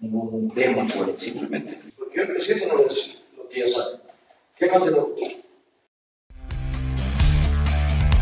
[0.00, 1.78] ningún tema, pues, simplemente.
[1.96, 4.09] Porque el presidente no es lo que ya.
[4.60, 5.08] ¿Qué más se lo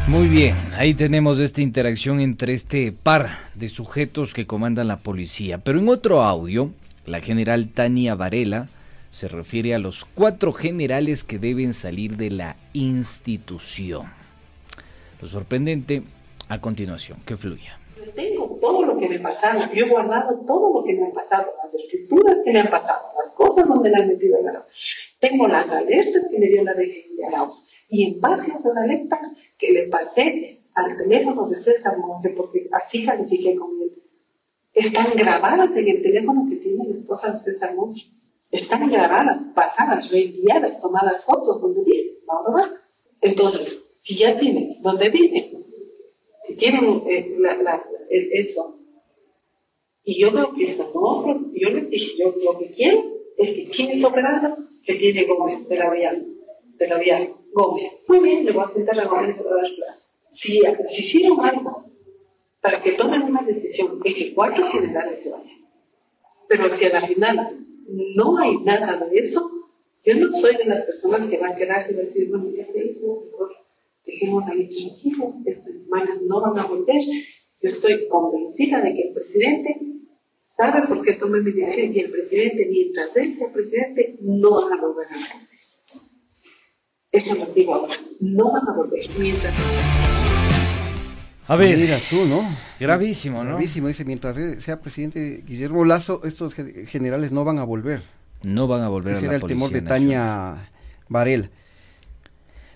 [0.06, 5.58] Muy bien, ahí tenemos esta interacción entre este par de sujetos que comandan la policía.
[5.58, 6.70] Pero en otro audio,
[7.06, 8.68] la general Tania Varela
[9.10, 14.06] se refiere a los cuatro generales que deben salir de la institución.
[15.20, 16.04] Lo sorprendente,
[16.48, 17.80] a continuación, que fluya.
[17.96, 21.10] Yo tengo todo lo que me pasaba, yo he guardado todo lo que me ha
[21.10, 24.66] pasado, las estructuras que me han pasado, las cosas donde la han metido en Arauz.
[25.18, 27.66] Tengo las alertas que me dio la DGI Arauz.
[27.88, 29.20] Y en base a esas alertas
[29.58, 33.92] que le pasé al teléfono de César Monte, porque así califiqué con él,
[34.74, 38.02] están grabadas en el teléfono que tiene la esposa de César Monte.
[38.50, 42.88] Están grabadas, pasadas, reenviadas, tomadas fotos donde dice, Mauro Vargas.
[43.20, 45.50] Entonces, si ya tienen, donde dice,
[46.46, 47.36] si tienen eh,
[48.32, 48.78] eso,
[50.04, 53.02] y yo veo que esto no, yo les dije, yo lo que quiero
[53.36, 56.26] es que quien es operado, que tiene Gómez de la Real,
[56.78, 57.90] de la vía Gómez.
[58.08, 60.14] Muy bien, le voy a sentar a Gómez para dar plazo.
[60.30, 61.84] Si, si hicieron algo
[62.60, 65.58] para que tomen una decisión es que cuatro generales se vayan.
[66.48, 69.50] Pero si a la final no hay nada de eso,
[70.04, 72.50] yo no soy de las personas que van a quedarse y van a decir, bueno,
[72.50, 73.52] ya se hizo, mejor
[74.04, 77.02] dejemos ahí tranquilos, estas manos no van a volver.
[77.60, 79.80] Yo estoy convencida de que el presidente
[80.58, 84.78] sabe por qué toma mi decisión y el presidente, mientras él sea presidente, no van
[84.78, 85.58] a volver a la cárcel.
[87.12, 89.54] Eso lo digo ahora, no van a volver mientras...
[91.46, 91.78] A ver.
[91.78, 92.42] Mira tú, ¿no?
[92.78, 93.52] Gravísimo, ¿no?
[93.52, 98.02] Gravísimo, dice, mientras sea presidente Guillermo Lazo, estos generales no van a volver.
[98.44, 100.70] No van a volver Ese a la era el temor de Policía Tania
[101.08, 101.48] Varela.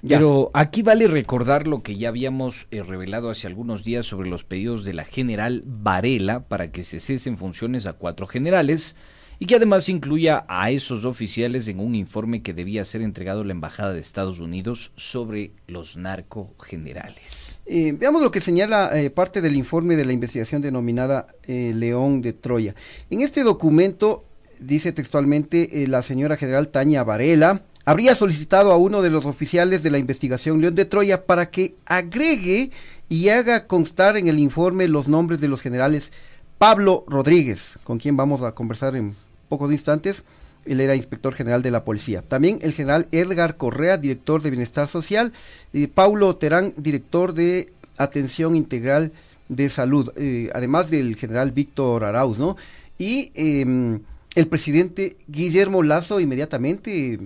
[0.02, 0.18] Ya.
[0.18, 4.42] Pero aquí vale recordar lo que ya habíamos eh, revelado hace algunos días sobre los
[4.42, 8.96] pedidos de la general Varela para que se cesen funciones a cuatro generales
[9.38, 13.44] y que además incluya a esos oficiales en un informe que debía ser entregado a
[13.44, 17.60] la Embajada de Estados Unidos sobre los narcogenerales.
[17.66, 22.32] Eh, veamos lo que señala eh, parte del informe de la investigación denominada León de
[22.32, 22.74] Troya.
[23.08, 24.24] En este documento
[24.58, 29.90] dice textualmente la señora general Tania Varela habría solicitado a uno de los oficiales de
[29.90, 32.70] la investigación León de Troya para que agregue
[33.08, 36.12] y haga constar en el informe los nombres de los generales
[36.58, 39.16] Pablo Rodríguez, con quien vamos a conversar en
[39.48, 40.22] pocos instantes.
[40.64, 42.22] Él era inspector general de la policía.
[42.22, 45.32] También el general Edgar Correa, director de Bienestar Social.
[45.72, 49.12] Y Paulo Terán, director de Atención Integral
[49.48, 50.12] de Salud.
[50.14, 52.56] Eh, además del general Víctor Arauz, ¿no?
[52.96, 53.98] Y eh,
[54.36, 57.18] el presidente Guillermo Lazo inmediatamente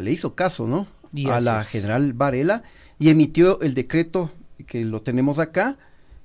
[0.00, 0.86] le hizo caso, ¿no?
[1.12, 1.70] Y a la es.
[1.70, 2.62] general Varela
[2.98, 4.30] y emitió el decreto
[4.66, 5.76] que lo tenemos acá,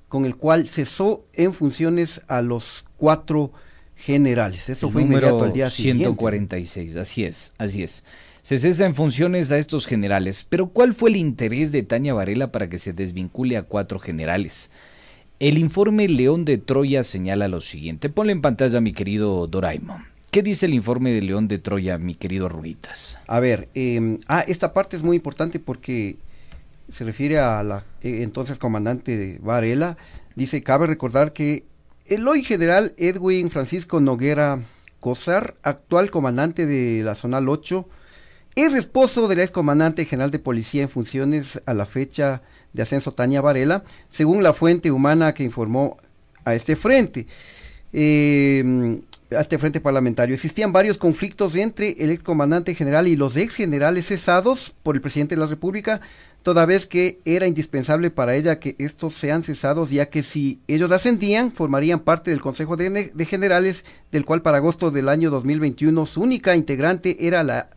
[0.08, 3.52] con el cual cesó en funciones a los cuatro
[3.94, 4.68] generales.
[4.68, 6.04] Esto El fue inmediato al día siguiente.
[6.04, 8.04] 146, así es, así es.
[8.42, 12.50] Se cesa en funciones a estos generales, pero ¿cuál fue el interés de Tania Varela
[12.50, 14.70] para que se desvincule a cuatro generales?
[15.38, 18.08] El informe León de Troya señala lo siguiente.
[18.08, 20.11] Ponle en pantalla, mi querido Doraemon.
[20.32, 23.18] ¿Qué dice el informe de León de Troya, mi querido Ruitas?
[23.26, 26.16] A ver, eh, ah, esta parte es muy importante porque
[26.90, 29.98] se refiere a la eh, entonces comandante Varela.
[30.34, 31.66] Dice, cabe recordar que
[32.06, 34.62] el hoy general Edwin Francisco Noguera
[35.00, 37.86] Cosar, actual comandante de la Zonal 8,
[38.54, 42.40] es esposo de la excomandante general de policía en funciones a la fecha
[42.72, 45.98] de ascenso Tania Varela, según la fuente humana que informó
[46.46, 47.26] a este frente.
[47.92, 49.02] Eh,
[49.36, 50.34] a este frente parlamentario.
[50.34, 55.34] Existían varios conflictos entre el excomandante general y los ex generales cesados por el presidente
[55.34, 56.00] de la República,
[56.42, 60.90] toda vez que era indispensable para ella que estos sean cesados, ya que si ellos
[60.90, 66.06] ascendían, formarían parte del Consejo de, de Generales, del cual para agosto del año 2021
[66.06, 67.70] su única integrante era la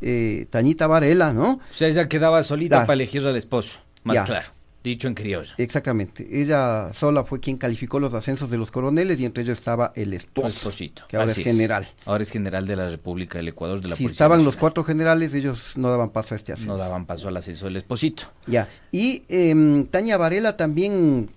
[0.00, 1.60] eh, Tañita Varela, ¿no?
[1.70, 2.86] O sea, ella quedaba solita Claro.
[2.86, 4.24] para elegir al esposo, más Ya.
[4.24, 4.48] claro,
[4.82, 5.52] dicho en criollo.
[5.58, 6.26] Exactamente.
[6.32, 10.14] Ella sola fue quien calificó los ascensos de los coroneles y entre ellos estaba el
[10.14, 11.02] esposo, esposito.
[11.08, 11.86] que ahora así es general.
[12.06, 14.82] Ahora es general de la República del Ecuador de la Si Policía estaban los cuatro
[14.84, 16.72] generales, ellos no daban paso a este ascenso.
[16.72, 18.24] No daban paso al ascenso del esposito.
[18.46, 21.30] Ya, y em, Tania Varela también,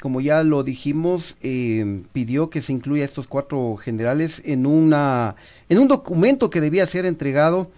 [0.00, 5.34] como ya lo dijimos, em, pidió que se incluya a estos cuatro generales en, una,
[5.68, 7.70] en un documento que debía ser entregado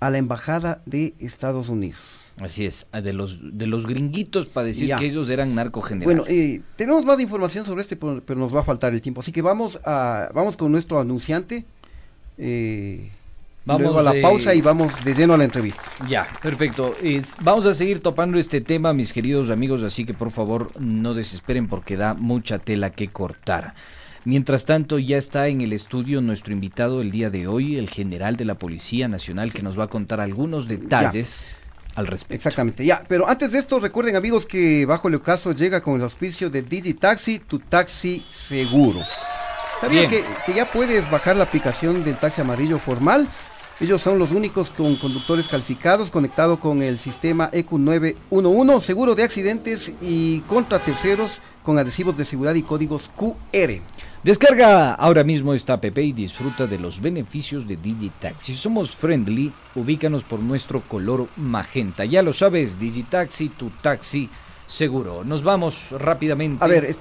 [0.00, 2.00] a la Embajada de Estados Unidos.
[2.40, 4.96] Así es, de los, de los gringuitos para decir Ya.
[4.96, 6.04] que ellos eran narcogenerales.
[6.18, 9.30] Bueno, eh, tenemos más información sobre este, pero, nos va a faltar el tiempo, así
[9.30, 11.64] que vamos, a, vamos con nuestro anunciante.
[12.38, 13.10] eh,
[13.66, 15.80] Vamos, luego a la eh, pausa y vamos de lleno a la entrevista.
[16.06, 16.94] Ya, perfecto.
[17.02, 21.14] Es- vamos a seguir topando este tema, mis queridos amigos, así que por favor no
[21.14, 23.74] desesperen porque da mucha tela que cortar.
[24.26, 28.36] Mientras tanto, ya está en el estudio nuestro invitado el día de hoy, el general
[28.36, 31.50] de la Policía Nacional, que nos va a contar algunos detalles
[31.94, 32.34] al respecto.
[32.34, 36.02] Exactamente, ya, pero antes de esto, recuerden amigos que Bajo el Ocaso llega con el
[36.02, 39.00] auspicio de Digitaxi, tu taxi seguro.
[39.82, 43.28] ¿Sabías que, que ya puedes bajar la aplicación del taxi amarillo formal?
[43.78, 49.24] Ellos son los únicos con conductores calificados, conectado con el sistema E EQ911, seguro de
[49.24, 53.82] accidentes y contra terceros con adhesivos de seguridad y códigos QR.
[54.24, 58.54] Descarga ahora mismo esta app y disfruta de los beneficios de Digitaxi.
[58.54, 62.06] Somos friendly, ubícanos por nuestro color magenta.
[62.06, 64.30] Ya lo sabes, Digitaxi, tu taxi
[64.66, 65.24] seguro.
[65.24, 66.64] Nos vamos rápidamente.
[66.64, 66.96] A ver,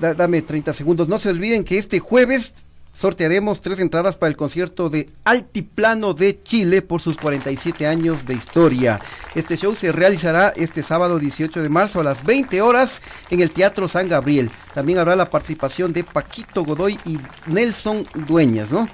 [0.00, 1.06] da- dame 30 segundos.
[1.06, 2.54] No se olviden que este jueves
[2.98, 8.34] sortearemos tres entradas para el concierto de Altiplano de Chile por sus 47 años de
[8.34, 8.98] historia.
[9.36, 13.52] Este show se realizará este sábado 18 de marzo a las 20 horas en el
[13.52, 14.50] Teatro San Gabriel.
[14.74, 18.88] También habrá la participación de Paquito Godoy y Nelson Dueñas, ¿no?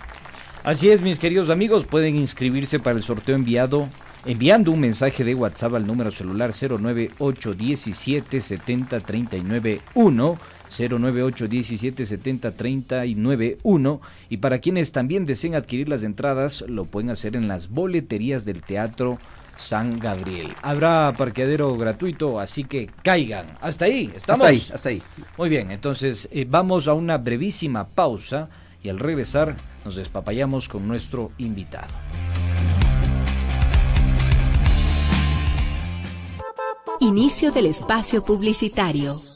[0.64, 3.88] Así es, mis queridos amigos, pueden inscribirse para el sorteo enviado
[4.26, 10.38] enviando un mensaje de WhatsApp al número celular 098 17 70 39 1.
[10.76, 17.10] 098 17 70 39 1 y para quienes también deseen adquirir las entradas lo pueden
[17.10, 19.18] hacer en las boleterías del Teatro
[19.56, 20.52] San Gabriel.
[20.62, 23.46] Habrá parqueadero gratuito, así que caigan.
[23.60, 24.46] Hasta ahí, estamos.
[24.46, 25.02] Hasta ahí, hasta ahí.
[25.38, 28.48] Muy bien, entonces eh, vamos a una brevísima pausa
[28.82, 31.88] y al regresar nos despapayamos con nuestro invitado.
[37.00, 39.33] Inicio del espacio publicitario.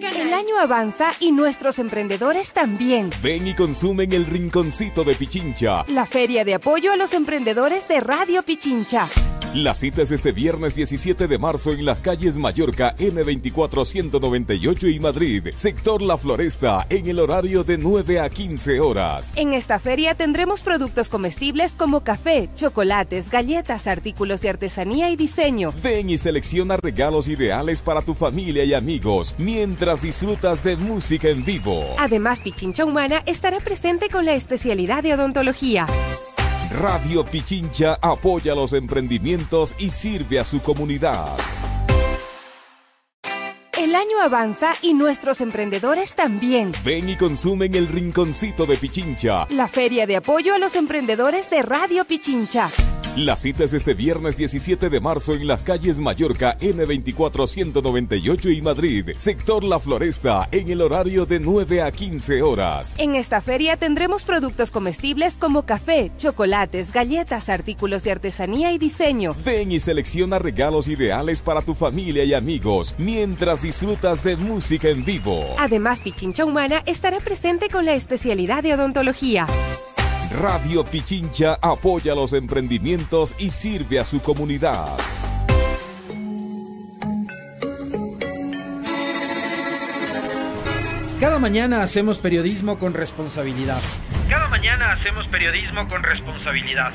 [0.00, 3.10] El año avanza y nuestros emprendedores también.
[3.20, 5.84] Ven y consumen el rinconcito de Pichincha.
[5.88, 9.08] La feria de apoyo a los emprendedores de Radio Pichincha.
[9.54, 15.00] La cita es este viernes 17 de marzo en las calles Mallorca N24 198 y
[15.00, 19.32] Madrid, sector La Floresta, en el horario de 9 a 15 horas.
[19.36, 25.72] En esta feria tendremos productos comestibles como café, chocolates, galletas, artículos de artesanía y diseño.
[25.82, 31.42] Ven y selecciona regalos ideales para tu familia y amigos mientras disfrutas de música en
[31.42, 31.86] vivo.
[31.98, 35.86] Además, Pichincha Humana estará presente con la especialidad de odontología.
[36.70, 41.34] Radio Pichincha apoya los emprendimientos y sirve a su comunidad.
[43.78, 46.72] El año avanza y nuestros emprendedores también.
[46.84, 49.46] Ven y consumen el rinconcito de Pichincha.
[49.48, 52.68] La feria de apoyo a los emprendedores de Radio Pichincha.
[53.18, 58.62] La cita es este viernes 17 de marzo en las calles Mallorca N24 198 y
[58.62, 62.94] Madrid, sector La Floresta, en el horario de 9 a 15 horas.
[63.00, 69.34] En esta feria tendremos productos comestibles como café, chocolates, galletas, artículos de artesanía y diseño.
[69.44, 75.04] Ven y selecciona regalos ideales para tu familia y amigos mientras disfrutas de música en
[75.04, 75.44] vivo.
[75.58, 79.48] Además, Pichincha Humana estará presente con la especialidad de odontología.
[80.30, 84.86] Radio Pichincha apoya los emprendimientos y sirve a su comunidad.
[91.18, 93.80] Cada mañana hacemos periodismo con responsabilidad.
[94.28, 96.92] Cada mañana hacemos periodismo con responsabilidad.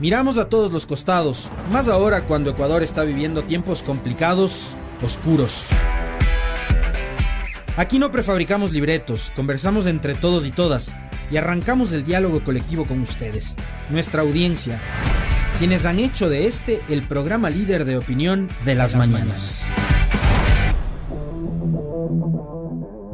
[0.00, 5.64] Miramos a todos los costados, más ahora cuando Ecuador está viviendo tiempos complicados, oscuros.
[7.78, 10.92] Aquí no prefabricamos libretos, conversamos entre todos y todas
[11.32, 13.56] y arrancamos el diálogo colectivo con ustedes,
[13.88, 14.78] nuestra audiencia,
[15.58, 19.64] quienes han hecho de este el programa líder de opinión de las, mañanas.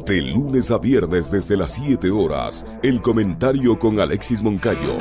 [0.05, 4.97] De lunes a viernes desde las 7 horas, el comentario con Alexis Moncayo.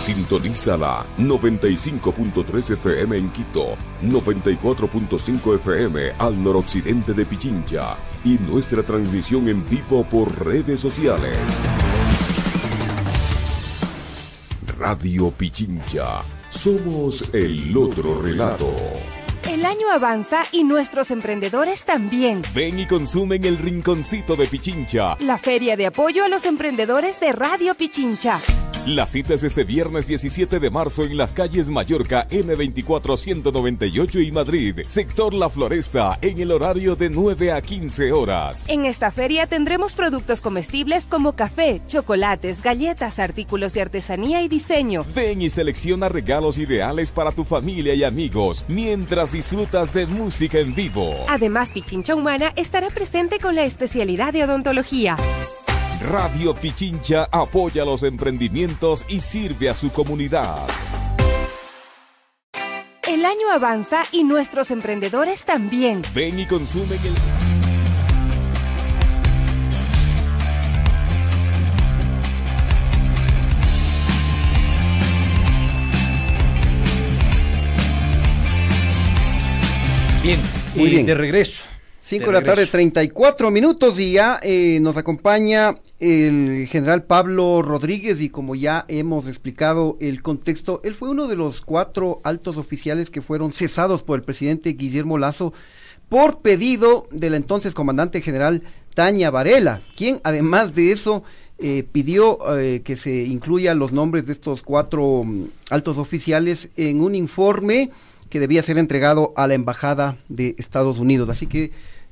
[0.00, 9.48] Sintoniza la 95.3 FM en Quito, 94.5 FM al noroccidente de Pichincha y nuestra transmisión
[9.48, 11.36] en vivo por redes sociales.
[14.90, 18.74] Radio Pichincha, somos el otro relato.
[19.46, 22.40] El año avanza y nuestros emprendedores también.
[22.54, 25.18] Ven y consumen el rinconcito de Pichincha.
[25.20, 28.40] La feria de apoyo a los emprendedores de Radio Pichincha.
[28.88, 34.32] La cita es este viernes 17 de marzo en las calles Mallorca N24 198 y
[34.32, 38.64] Madrid, sector La Floresta, en el horario de 9 a 15 horas.
[38.66, 45.04] En esta feria tendremos productos comestibles como café, chocolates, galletas, artículos de artesanía y diseño.
[45.14, 50.74] Ven y selecciona regalos ideales para tu familia y amigos mientras disfrutas de música en
[50.74, 51.14] vivo.
[51.28, 55.18] Además, Pichincha Humana estará presente con la especialidad de odontología.
[56.00, 60.66] Radio Pichincha apoya los emprendimientos y sirve a su comunidad.
[63.06, 66.02] El año avanza y nuestros emprendedores también.
[66.14, 67.14] Ven y consumen el...
[80.22, 80.40] Bien,
[80.74, 81.06] Muy eh, bien.
[81.06, 81.64] de regreso.
[82.08, 82.72] 5 De de la tarde, regreso.
[82.72, 89.28] 34 minutos y ya eh, nos acompaña el general Pablo Rodríguez y como ya hemos
[89.28, 94.18] explicado el contexto, él fue uno de los cuatro altos oficiales que fueron cesados por
[94.18, 95.52] el presidente Guillermo Lazo
[96.08, 98.62] por pedido del entonces comandante general
[98.94, 101.24] Tania Varela, quien además de eso
[101.58, 107.02] eh, pidió eh, que se incluya los nombres de estos cuatro mm, altos oficiales en
[107.02, 107.90] un informe
[108.30, 111.28] que debía ser entregado a la Embajada de Estados Unidos.
[111.28, 111.70] Así que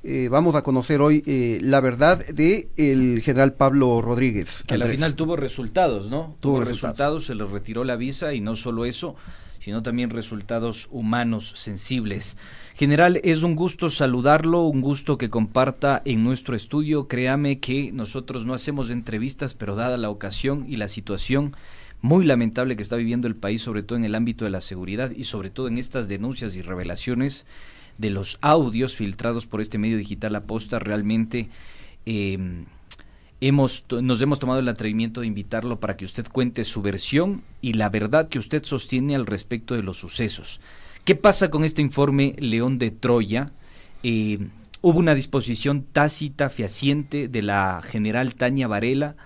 [0.08, 4.62] eh, vamos a conocer hoy eh, la verdad de el general Pablo Rodríguez.
[4.66, 4.98] Que al Andrés.
[4.98, 6.36] final tuvo resultados, ¿no?
[6.40, 7.22] Tuvo Tuvo, resultados.
[7.22, 7.24] resultados.
[7.24, 9.16] se le retiró la visa y no solo eso,
[9.58, 12.36] sino también resultados humanos sensibles.
[12.76, 17.08] General, es un gusto saludarlo, un gusto que comparta en nuestro estudio.
[17.08, 21.56] Créame que nosotros no hacemos entrevistas, pero dada la ocasión y la situación
[22.00, 25.10] muy lamentable que está viviendo el país, sobre todo en el ámbito de la seguridad
[25.10, 27.46] y sobre todo en estas denuncias y revelaciones
[27.98, 31.48] de los audios filtrados por este medio digital Aposta, realmente
[32.04, 32.38] eh,
[33.40, 37.74] hemos, nos hemos tomado el atrevimiento de invitarlo para que usted cuente su versión y
[37.74, 40.60] la verdad que usted sostiene al respecto de los sucesos.
[41.04, 43.52] ¿Qué pasa con este informe León de Troya?
[44.02, 44.48] Eh,
[44.80, 49.16] hubo una disposición tácita, fehaciente de la general Tania Varela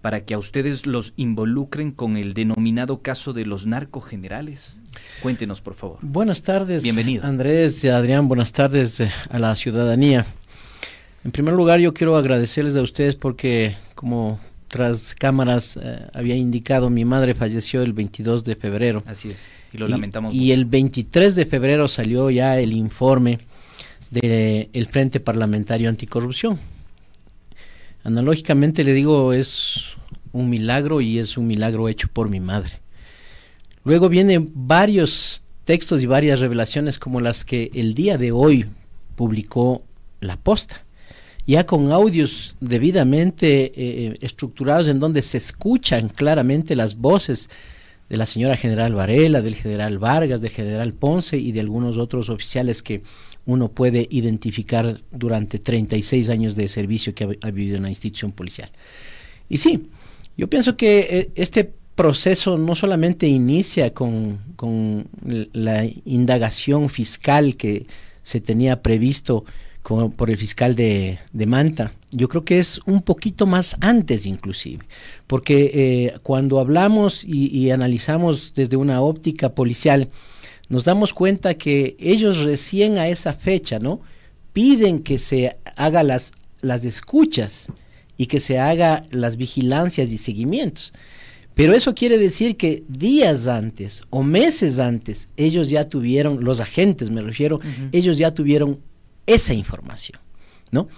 [0.00, 4.80] para que a ustedes los involucren con el denominado caso de los narcogenerales.
[5.22, 5.98] Cuéntenos, por favor.
[6.02, 6.82] Buenas tardes.
[6.82, 7.24] Bienvenido.
[7.24, 10.26] Andrés y Adrián, buenas tardes eh, a la ciudadanía.
[11.24, 16.88] En primer lugar, yo quiero agradecerles a ustedes porque, como tras cámaras eh, había indicado,
[16.88, 19.02] mi madre falleció el 22 de febrero.
[19.06, 20.32] Así es, y lo lamentamos.
[20.32, 23.38] Y el 23 de febrero salió ya el informe
[24.10, 26.58] del Frente Parlamentario Anticorrupción.
[28.04, 29.96] Analógicamente le digo, es
[30.32, 32.80] un milagro y es un milagro hecho por mi madre.
[33.84, 38.66] Luego vienen varios textos y varias revelaciones como las que el día de hoy
[39.16, 39.82] publicó
[40.20, 40.84] La Posta
[41.50, 47.50] ya con audios debidamente eh, estructurados en donde se escuchan claramente las voces
[48.08, 52.28] de la señora general Varela, del general Vargas, del general Ponce y de algunos otros
[52.28, 53.02] oficiales que
[53.46, 58.70] uno puede identificar durante 36 años de servicio que ha, vivido en la institución policial.
[59.48, 59.88] Y sí,
[60.36, 64.38] yo pienso que eh, este proceso no solamente inicia con,
[65.52, 67.86] la indagación fiscal que
[68.22, 69.44] se tenía previsto
[69.82, 71.92] por el fiscal de, Manta.
[72.10, 74.84] Yo creo que es un poquito más antes inclusive,
[75.26, 80.08] porque eh, cuando hablamos y, analizamos desde una óptica policial,
[80.70, 84.00] nos damos cuenta que ellos recién a esa fecha, ¿no?
[84.52, 87.66] Piden que se haga las, las escuchas
[88.16, 90.92] y que se haga las vigilancias y seguimientos.
[91.54, 97.10] Pero eso quiere decir que días antes o meses antes ellos ya tuvieron, los agentes
[97.10, 97.60] me refiero,
[97.90, 98.78] ellos ya tuvieron
[99.26, 100.20] esa información,
[100.70, 100.88] ¿no?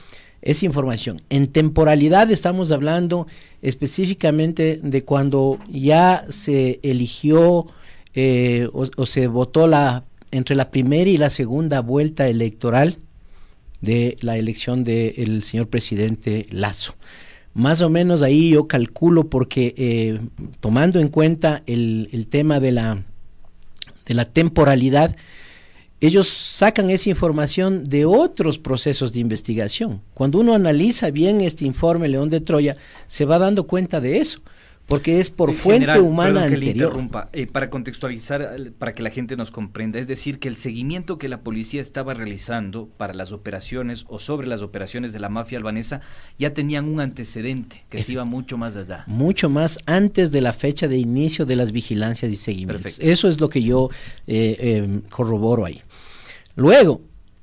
[0.42, 1.22] Esa información.
[1.30, 3.26] En temporalidad estamos hablando
[3.62, 7.66] específicamente de cuando ya se eligió
[8.14, 12.98] eh, o, se votó la entre la primera y la segunda vuelta electoral
[13.82, 16.94] de la elección del señor presidente Lazo.
[17.52, 20.20] Más o menos ahí yo calculo porque eh,
[20.60, 23.04] tomando en cuenta el, el tema de la,
[24.06, 25.14] de la temporalidad,
[26.02, 30.02] ellos sacan esa información de otros procesos de investigación.
[30.14, 34.40] Cuando uno analiza bien este informe León de Troya, se va dando cuenta de eso,
[34.86, 36.88] porque es por fuente humana que anterior.
[36.88, 41.18] interrumpa, eh, para contextualizar, para que la gente nos comprenda, es decir, que el seguimiento
[41.18, 45.58] que la policía estaba realizando para las operaciones o sobre las operaciones de la mafia
[45.58, 46.00] albanesa
[46.38, 49.04] ya tenían un antecedente que se iba mucho más allá.
[49.06, 52.98] Mucho más antes de la fecha de inicio de las vigilancias y seguimientos.
[52.98, 53.90] Eso es lo que yo
[54.26, 55.80] eh, eh, corroboro ahí.
[56.54, 57.00] Luego,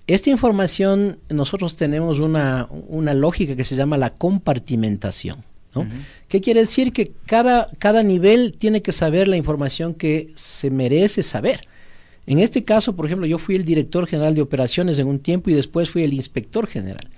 [0.09, 2.67] esta información, nosotros tenemos una,
[3.13, 5.43] lógica que se llama la compartimentación.
[5.83, 5.89] ¿No?
[6.27, 6.93] ¿Qué quiere decir?
[6.93, 11.61] Que cada, cada nivel tiene que saber la información que se merece saber.
[12.25, 15.49] En este caso, por ejemplo, yo fui el director general de operaciones en un tiempo
[15.49, 17.09] y después fui el inspector general.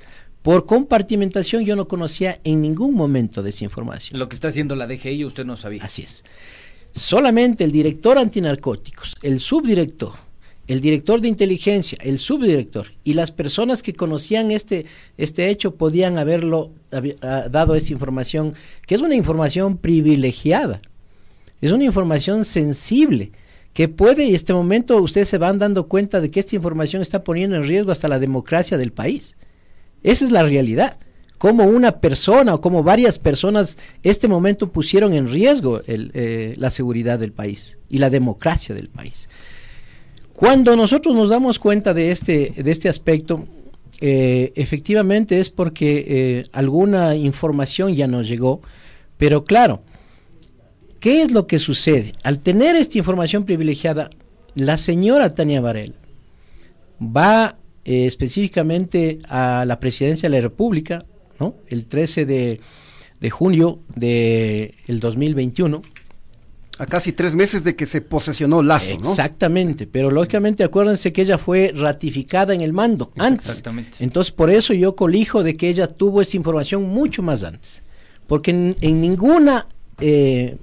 [0.41, 4.18] Por compartimentación yo no conocía en ningún momento de esa información.
[4.18, 5.84] Lo que está haciendo la DGI usted no sabía.
[5.84, 6.24] Así es.
[6.93, 10.14] Solamente el director antinarcóticos, el subdirector,
[10.72, 14.86] el director de inteligencia, el subdirector y las personas que conocían este,
[15.18, 18.54] este hecho podían haberlo ah, dado esa información,
[18.88, 20.82] que es una información privilegiada,
[21.60, 23.34] es una información sensible,
[23.74, 27.22] que puede, y este momento ustedes se van dando cuenta de que esta información está
[27.22, 29.36] poniendo en riesgo hasta la democracia del país.
[30.04, 30.98] Esa es la realidad.
[31.38, 37.20] Como una persona o como varias personas este momento pusieron en riesgo eh, la seguridad
[37.20, 39.28] del país y la democracia del país.
[40.42, 43.46] Cuando nosotros nos damos cuenta de este, de este aspecto,
[44.00, 48.60] eh, efectivamente es porque eh, alguna información ya nos llegó,
[49.18, 49.84] pero claro,
[51.00, 52.14] ¿qué es lo que sucede?
[52.24, 54.10] Al tener esta información privilegiada,
[54.56, 55.94] la señora Tania Varela
[57.00, 61.06] va eh, específicamente a la presidencia de la República,
[61.39, 61.54] ¿no?
[61.68, 62.60] el 13 de,
[63.20, 65.84] de junio del de 2021
[66.82, 69.10] a casi tres meses de que se posesionó Lazo, ¿no?
[69.12, 73.50] Exactamente, pero lógicamente acuérdense que ella fue ratificada en el mando antes.
[73.50, 73.98] Exactamente.
[74.04, 77.84] Entonces, por eso yo colijo de que ella tuvo esa información mucho más antes.
[78.26, 79.68] Porque en, ninguna,
[80.00, 80.58] eh,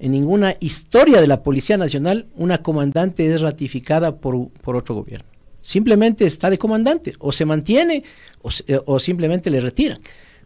[0.00, 5.28] en ninguna historia de la Policía Nacional una comandante es ratificada por, por otro gobierno.
[5.62, 8.02] Simplemente está de comandante, o se mantiene
[8.40, 10.00] o, se- eh, o simplemente le retiran.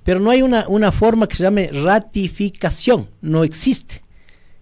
[0.05, 4.03] Pero no hay una, una forma que se llame ratificación, no existe.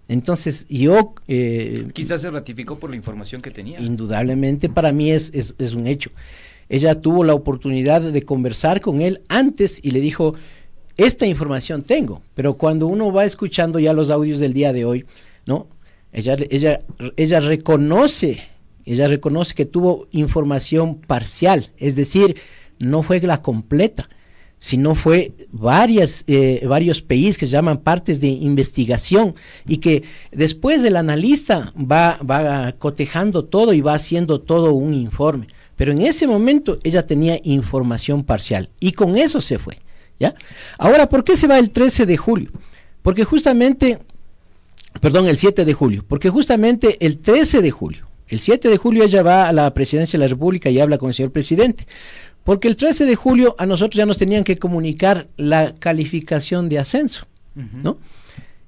[0.08, 1.14] Entonces yo...
[1.28, 3.80] eh, Quizás se ratificó por la información que tenía.
[3.80, 6.10] Indudablemente para mí es, es, es un hecho.
[6.68, 10.34] Ella tuvo la oportunidad de conversar con él antes y le dijo,
[10.96, 15.04] esta información tengo, pero cuando uno va escuchando ya los audios del día de hoy,
[15.46, 15.66] ¿no?
[16.12, 16.80] Ella, ella,
[17.16, 18.40] ella reconoce,
[18.84, 22.36] ella reconoce que tuvo información parcial, es decir,
[22.78, 24.08] no fue la completa,
[24.64, 29.34] sino fue varias, eh, varios países que se llaman partes de investigación
[29.68, 35.48] y que después el analista va, va cotejando todo y va haciendo todo un informe.
[35.76, 39.76] Pero en ese momento ella tenía información parcial y con eso se fue.
[40.18, 40.34] ¿ya?
[40.78, 42.50] Ahora, ¿por qué se va el 13 de julio?
[43.02, 43.98] Porque justamente,
[44.98, 49.04] perdón, el 7 de julio, porque justamente el 13 de julio, el 7 de julio
[49.04, 51.84] ella va a la presidencia de la República y habla con el señor presidente.
[52.44, 56.78] Porque el 13 de julio a nosotros ya nos tenían que comunicar la calificación de
[56.78, 57.98] ascenso, ¿no?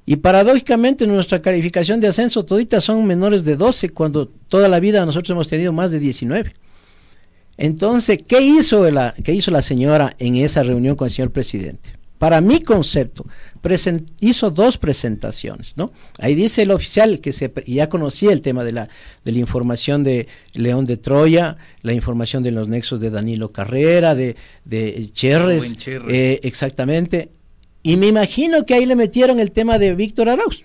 [0.06, 5.04] Y paradójicamente nuestra calificación de ascenso toditas son menores de 12 cuando toda la vida
[5.04, 6.54] nosotros hemos tenido más de 19.
[7.58, 11.90] Entonces, ¿qué hizo la, qué hizo la señora en esa reunión con el señor presidente?
[12.18, 13.26] Para mi concepto,
[13.62, 15.92] present- hizo dos presentaciones, ¿no?
[16.18, 18.88] Ahí dice el oficial que se, ya conocía el tema de la,
[19.24, 24.14] de la información de León de Troya, la información de los nexos de Danilo Carrera,
[24.14, 26.10] de, de Cherres, Cherres.
[26.14, 27.30] eh, exactamente.
[27.82, 30.64] Y me imagino que ahí le metieron el tema de Víctor Arauz,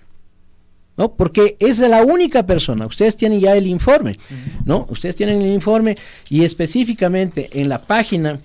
[0.96, 1.12] ¿no?
[1.14, 2.86] Porque es la única persona.
[2.86, 4.16] Ustedes tienen ya el informe,
[4.64, 4.86] ¿no?
[4.88, 5.96] Ustedes tienen el informe
[6.30, 8.40] y específicamente en la página,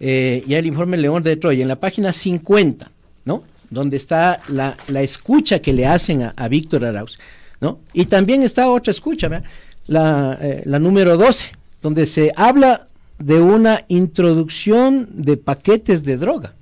[0.00, 2.90] eh, ya el informe León de Troya, en la página 50,
[3.24, 3.42] ¿no?
[3.70, 7.18] Donde está la, la escucha que le hacen a, a Víctor Arauz,
[7.60, 7.80] ¿no?
[7.92, 9.48] Y también está otra escucha, ¿verdad?
[9.86, 12.88] La, eh, la número 12, donde se habla
[13.18, 16.54] de una introducción de paquetes de droga.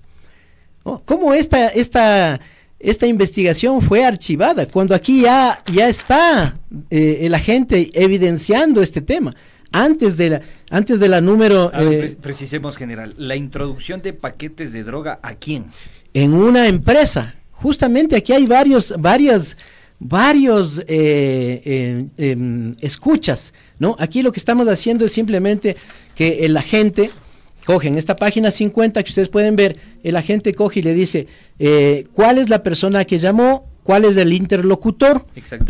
[0.85, 1.03] ¿no?
[1.05, 2.41] ¿Cómo esta, esta,
[2.79, 4.67] esta investigación fue archivada?
[4.67, 6.57] Cuando aquí ya, ya está
[6.91, 9.35] eh, el agente evidenciando este tema.
[9.75, 11.71] Antes de la, antes de la número...
[11.75, 13.15] A ver, eh, pre- precisemos, general.
[13.19, 15.67] La introducción de paquetes de droga, ¿a quién?
[16.15, 17.35] en una empresa.
[17.51, 19.57] Justamente aquí hay varios, varias,
[19.99, 23.97] varios eh, eh, em, escuchas, ¿no?
[23.99, 25.77] Aquí lo que estamos haciendo es simplemente
[26.15, 27.11] que el agente
[27.67, 31.27] coge en esta página 50 que ustedes pueden ver, el agente coge y le dice
[31.59, 35.23] eh, cuál es la persona que llamó, cuál es el interlocutor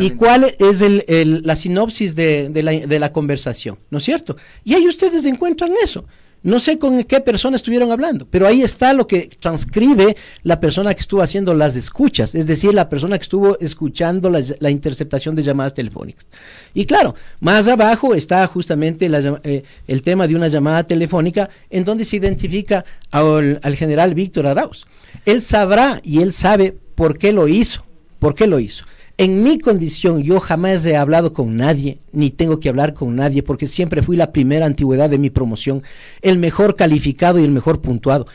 [0.02, 4.04] y cuál es el, el- la sinopsis de, de la, de la conversación, ¿no es
[4.04, 4.36] cierto?
[4.64, 6.06] Y ahí ustedes encuentran eso.
[6.42, 10.92] No sé con qué persona estuvieron hablando, pero ahí está lo que transcribe la persona
[10.92, 15.34] que estuvo haciendo las escuchas, es decir, la persona que estuvo escuchando la, la interceptación
[15.34, 16.26] de llamadas telefónicas.
[16.74, 21.82] Y claro, más abajo está justamente la eh, el tema de una llamada telefónica en
[21.84, 24.84] donde se identifica al, al general Víctor Arauz.
[25.24, 27.86] Él sabrá y él sabe por qué lo hizo,
[28.24, 28.86] por qué lo hizo.
[29.18, 33.42] En mi condición yo jamás he hablado con nadie, ni tengo que hablar con nadie,
[33.42, 35.82] porque siempre fui la primera antigüedad de mi promoción,
[36.22, 38.26] el mejor calificado y el mejor puntuado.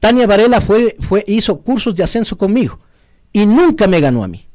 [0.00, 2.80] Tania Varela fue, fue, hizo cursos de ascenso conmigo
[3.34, 4.46] y nunca me ganó a mí.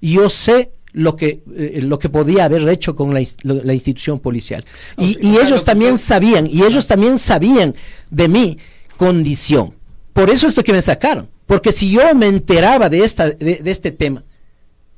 [0.00, 4.64] Yo sé lo que, eh, lo que podía haber hecho con la, la institución policial.
[4.96, 7.74] Y, y ellos también sabían, y ellos también sabían
[8.10, 8.58] de mi
[8.96, 9.74] condición.
[10.12, 11.30] Por eso es lo que me sacaron.
[11.46, 14.24] Porque si yo me enteraba de, esta, de, de este tema,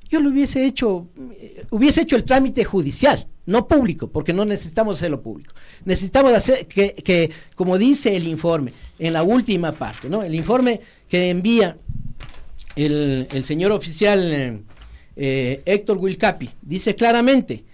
[0.09, 4.99] yo lo hubiese hecho, eh, hubiese hecho el trámite judicial, no público, porque no necesitamos
[4.99, 5.55] hacerlo público.
[5.85, 10.23] Necesitamos hacer que, como dice el informe, en la última parte, ¿no?
[10.23, 11.79] El informe que envía
[12.77, 14.63] el, el señor oficial eh,
[15.21, 17.65] eh, Héctor Wilcapi, dice claramente,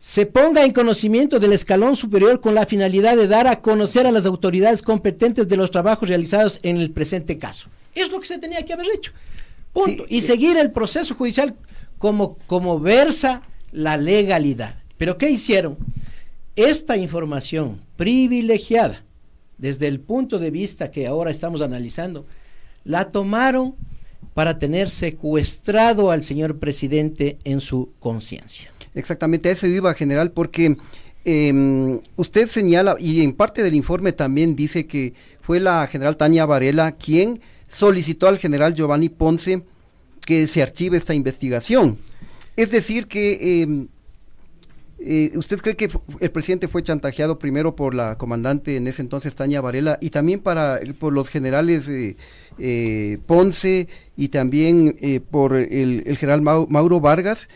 [0.00, 4.10] se ponga en conocimiento del escalón superior con la finalidad de dar a conocer a
[4.10, 7.68] las autoridades competentes de los trabajos realizados en el presente caso.
[7.94, 9.12] Es lo que se tenía que haber hecho.
[9.72, 10.04] Punto.
[10.08, 11.54] y seguir el proceso judicial
[11.98, 13.42] como, como versa
[13.72, 14.76] la legalidad.
[14.96, 15.76] Pero ¿qué hicieron?
[16.56, 19.04] Esta información privilegiada,
[19.58, 22.26] desde el punto de vista que ahora estamos analizando,
[22.84, 23.74] la tomaron
[24.34, 28.70] para tener secuestrado al señor presidente en su conciencia.
[28.94, 30.76] Exactamente, a eso iba, general, porque
[31.24, 36.46] eh, usted señala, y en parte del informe también dice que fue la general Tania
[36.46, 39.62] Varela quien solicitó al general Giovanni Ponce
[40.24, 41.98] que se archive esta investigación.
[42.56, 43.86] Es decir, que eh,
[45.00, 45.88] Eh, ¿Usted cree que
[46.18, 50.40] el presidente fue chantajeado primero por la comandante en ese entonces, Tania Varela, y también
[50.40, 54.96] para, por los generales eh, Ponce y también
[55.30, 57.48] por el, general Mauro Vargas,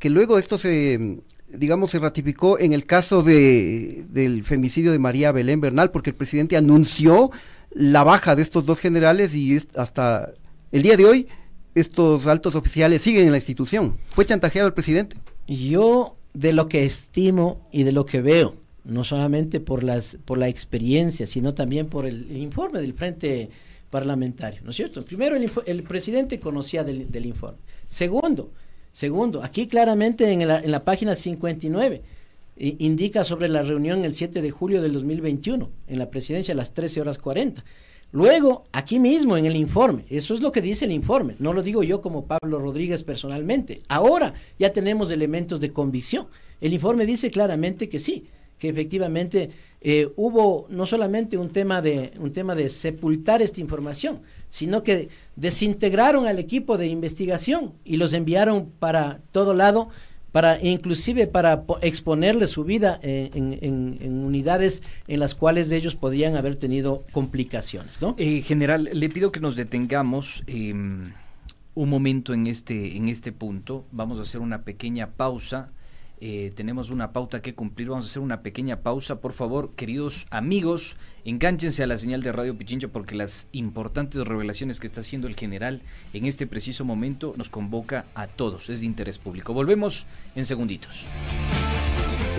[0.00, 5.30] que luego esto se, digamos, se ratificó en el caso de, del femicidio de María
[5.30, 7.30] Belén Bernal, porque el presidente anunció
[7.74, 10.32] la baja de estos dos generales y hasta
[10.72, 11.28] el día de hoy
[11.74, 13.98] estos altos oficiales siguen en la institución.
[14.06, 15.16] ¿Fue chantajeado el presidente?
[15.48, 18.54] Yo de lo que estimo y de lo que veo,
[18.84, 23.50] no solamente por, las, por la experiencia, sino también por el, informe del Frente
[23.90, 25.04] Parlamentario, ¿no es cierto?
[25.04, 27.58] Primero, el, presidente conocía del, informe.
[27.88, 28.52] Segundo,
[28.92, 32.02] segundo, aquí claramente en la, en la página 59
[32.56, 36.72] indica sobre la reunión el 7 de julio del 2021 en la presidencia a las
[36.72, 37.64] 13 horas 40.
[38.12, 41.64] Luego, aquí mismo en el informe, eso es lo que dice el informe, no lo
[41.64, 43.82] digo yo como Pablo Rodríguez personalmente.
[43.88, 46.28] Ahora ya tenemos elementos de convicción.
[46.60, 48.28] El informe dice claramente que sí,
[48.58, 49.50] que efectivamente
[49.80, 55.08] eh, hubo no solamente un tema, de, un tema de sepultar esta información, sino que
[55.34, 59.88] desintegraron al equipo de investigación y los enviaron para todo lado
[60.34, 67.04] para inclusive para exponerle su vida en, unidades en las cuales ellos podrían haber tenido
[67.12, 68.16] complicaciones, ¿no?
[68.18, 71.12] Eh, general, le pido que nos detengamos em,
[71.76, 73.84] un momento en este en este punto.
[73.92, 75.70] Vamos a hacer una pequeña pausa.
[76.20, 77.90] Eh, tenemos una pauta que cumplir.
[77.90, 79.20] Vamos a hacer una pequeña pausa.
[79.20, 84.78] Por favor, queridos amigos, Encánchense a la señal de Radio Pichincha porque las importantes revelaciones
[84.78, 85.80] que está haciendo el general
[86.12, 88.68] en este preciso momento nos convoca a todos.
[88.68, 89.54] Es de interés público.
[89.54, 90.06] Volvemos
[90.36, 91.06] en segunditos.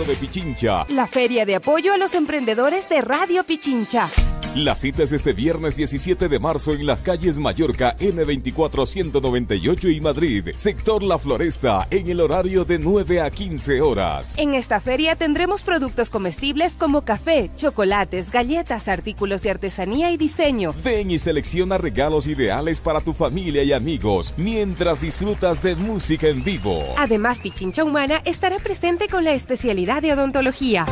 [0.08, 0.86] de Pichincha.
[0.90, 4.08] La feria de apoyo a los emprendedores de Radio Pichincha.
[4.56, 10.00] La cita es este viernes 17 de marzo en las calles Mallorca N24 198 y
[10.00, 14.34] Madrid, sector La Floresta, en el horario de 9 a 15 horas.
[14.38, 20.74] En esta feria tendremos productos comestibles como café, chocolates, galletas, artículos de artesanía y diseño.
[20.84, 26.44] Ven y selecciona regalos ideales para tu familia y amigos mientras disfrutas de música en
[26.44, 26.84] vivo.
[26.98, 30.86] Además, Pichincha Humana estará presente con la especialidad de odontología.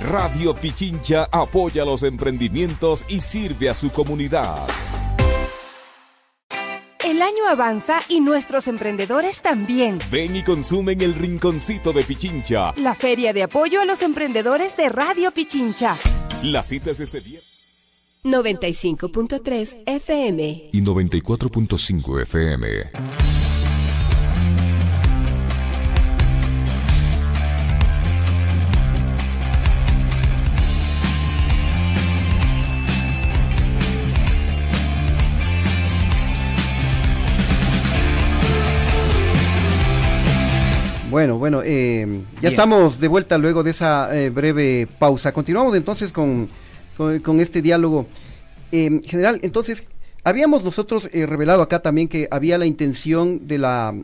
[0.00, 4.66] Radio Pichincha apoya los emprendimientos y sirve a su comunidad.
[7.06, 9.98] El año avanza y nuestros emprendedores también.
[10.10, 12.74] Ven y consumen el rinconcito de Pichincha.
[12.76, 15.96] La feria de apoyo a los emprendedores de Radio Pichincha.
[16.42, 17.40] La cita es este día.
[18.24, 23.25] 95.3 FM y 94.5 FM.
[41.16, 42.06] Bueno, bueno, eh,
[42.42, 45.32] ya estamos de vuelta luego de esa eh, breve pausa.
[45.32, 46.46] Continuamos entonces con,
[46.94, 48.06] con, este diálogo.
[48.70, 49.84] Eh, general, entonces,
[50.24, 53.94] habíamos nosotros revelado acá también que había la intención de la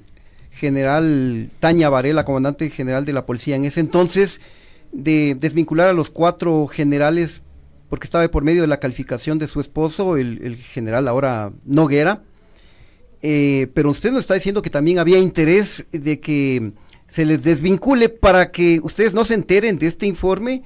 [0.53, 4.41] general Tania Varela, comandante general de la policía en ese entonces,
[4.91, 7.43] de desvincular a los cuatro generales
[7.91, 12.23] porque estaba por medio de la calificación de su esposo, el, el general ahora Noguera.
[13.21, 16.73] pero usted nos está diciendo que también había interés de que
[17.13, 20.63] se les desvincule para que ustedes no se enteren de este informe,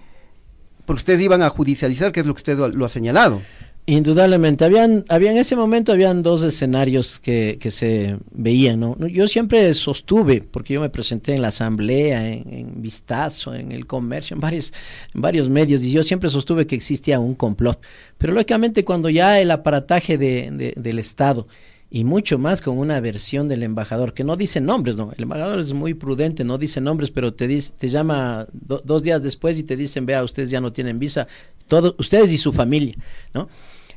[0.85, 3.43] porque ustedes iban a judicializar, que es lo que usted lo ha señalado.
[3.87, 8.97] Indudablemente, habían, había en ese momento habían dos escenarios que, que se veían, ¿no?
[9.09, 14.35] Yo siempre sostuve, porque yo me presenté en la asamblea, en, Vistazo, en el comercio,
[14.35, 14.73] en varios,
[15.15, 17.85] en varios medios, y yo siempre sostuve que existía un complot.
[18.19, 21.49] Pero lógicamente cuando ya el aparataje de, del Estado
[21.89, 25.61] y mucho más con una versión del embajador que no dice nombres, no, el embajador
[25.61, 29.63] es muy prudente, no dice nombres, pero te dice, te llama dos días después y
[29.63, 31.29] te dicen, vea, ustedes ya no tienen visa,
[31.69, 32.97] todos, ustedes y su familia,
[33.35, 33.49] ¿no?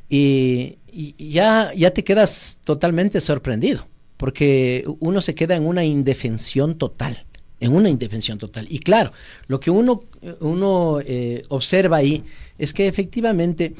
[0.08, 0.76] Y,
[1.18, 3.86] ya, ya te quedas totalmente sorprendido,
[4.16, 7.26] porque uno se queda en una indefensión total,
[7.60, 8.66] en una indefensión total.
[8.68, 9.12] Y claro,
[9.46, 10.02] lo que uno,
[10.40, 12.24] uno eh, observa ahí
[12.58, 13.74] es que efectivamente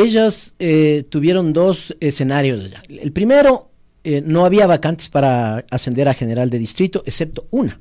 [0.00, 2.72] ellos eh, tuvieron dos escenarios.
[2.88, 3.70] El primero,
[4.02, 7.80] eh, no había vacantes para ascender a general de distrito, excepto una,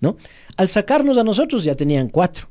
[0.00, 0.18] ¿no?
[0.56, 2.48] Al sacarnos a nosotros ya tenían cuatro.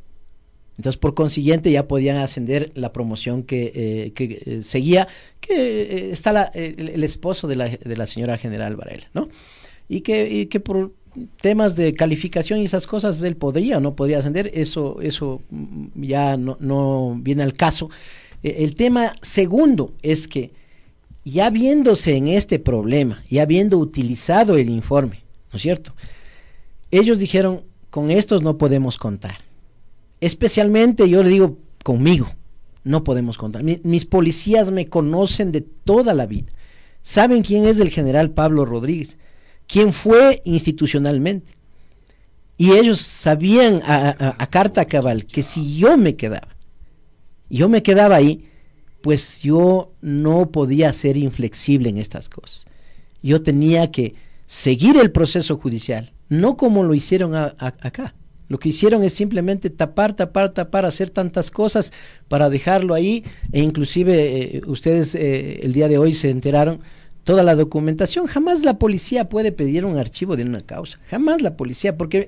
[0.77, 5.07] Entonces, por consiguiente, ya podían ascender la promoción que, eh, seguía,
[5.39, 9.29] que está el, esposo de la, de la, señora general Varela, ¿no?
[9.87, 10.91] Y que, y que por
[11.41, 16.03] temas de calificación y esas cosas él podría o no podría ascender, eso, eso mm,
[16.03, 17.89] ya no, no viene al caso.
[18.45, 20.53] Eh, el tema segundo es que
[21.23, 25.95] ya viéndose en este problema, ya habiendo utilizado el informe, ¿no es cierto?
[26.91, 29.39] Ellos dijeron, con estos no podemos contar.
[30.21, 32.29] Especialmente, yo le digo, conmigo,
[32.83, 33.63] no podemos contar.
[33.63, 36.51] mis policías me conocen de toda la vida.
[37.01, 39.17] Saben quién es el general Pablo Rodríguez,
[39.67, 41.53] quién fue institucionalmente.
[42.57, 46.54] Y ellos sabían a carta cabal que si yo me quedaba,
[47.49, 48.49] yo me quedaba ahí,
[49.01, 52.65] pues yo no podía ser inflexible en estas cosas.
[53.21, 54.15] Yo tenía que
[54.47, 58.15] seguir el proceso judicial, no como lo hicieron acá.
[58.47, 61.91] Lo que hicieron es simplemente tapar, tapar, tapar, hacer tantas cosas
[62.27, 66.81] para dejarlo ahí e inclusive eh, ustedes eh, el día de hoy se enteraron
[67.25, 68.27] toda la documentación.
[68.27, 70.99] Jamás la policía puede pedir un archivo de una causa.
[71.09, 72.27] Jamás la policía, porque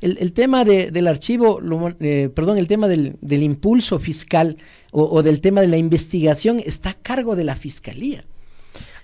[0.00, 1.60] el, tema del archivo,
[2.00, 4.56] eh, perdón, el tema del, impulso fiscal
[4.92, 8.24] o, del tema de la investigación está a cargo de la fiscalía.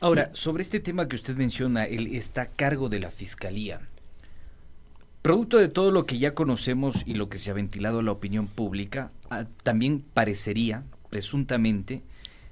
[0.00, 3.80] Ahora, sobre este tema que usted menciona, el está a cargo de la fiscalía.
[5.22, 8.12] Producto de todo lo que ya conocemos y lo que se ha ventilado a la
[8.12, 12.02] opinión pública, ah, también parecería, presuntamente,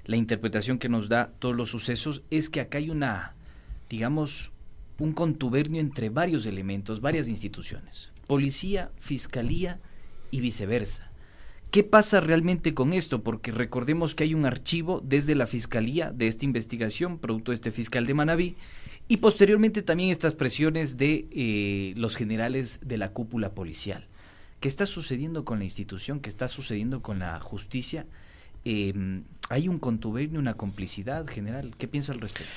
[0.05, 3.35] la interpretación que nos da todos los sucesos es que acá hay una,
[3.89, 4.51] digamos,
[4.99, 9.79] un contubernio entre varios elementos, varias instituciones, policía, fiscalía
[10.29, 11.11] y viceversa.
[11.71, 13.23] ¿Qué pasa realmente con esto?
[13.23, 17.71] Porque recordemos que hay un archivo desde la fiscalía de esta investigación, producto de este
[17.71, 18.55] fiscal de Manabí,
[19.07, 24.07] y posteriormente también estas presiones de eh, los generales de la cúpula policial.
[24.59, 26.19] ¿Qué está sucediendo con la institución?
[26.19, 28.05] ¿Qué está sucediendo con la justicia?
[28.63, 31.73] Em, ¿Hay un contubernio, una complicidad general?
[31.77, 32.51] ¿Qué piensa al respecto?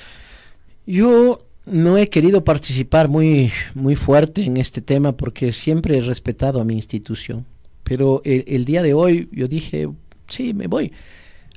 [0.87, 6.61] Yo no he querido participar muy, muy fuerte en este tema porque siempre he respetado
[6.61, 7.45] a mi institución.
[7.83, 9.89] Pero el día de hoy yo dije,
[10.29, 10.91] sí, me voy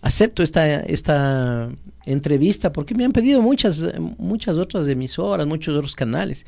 [0.03, 1.69] acepto esta, esta
[2.05, 3.85] entrevista porque me han pedido muchas,
[4.19, 6.47] muchas otras emisoras, muchos otros canales,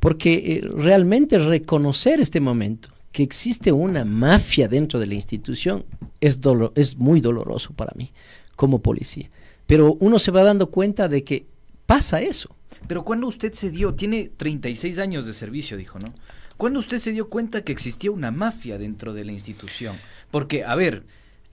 [0.00, 5.84] porque eh, realmente reconocer este momento, que existe una mafia dentro de la institución,
[6.20, 6.38] es,
[6.74, 8.12] es muy doloroso para mí
[8.56, 9.30] como policía.
[9.66, 11.46] Pero uno se va dando cuenta de que
[11.86, 12.54] pasa eso.
[12.86, 16.12] Pero cuando usted se dio, tiene 36 años de servicio, dijo, ¿no?
[16.56, 19.96] ¿Cuándo usted se dio cuenta que existía una mafia dentro de la institución?
[20.30, 21.04] Porque, a ver,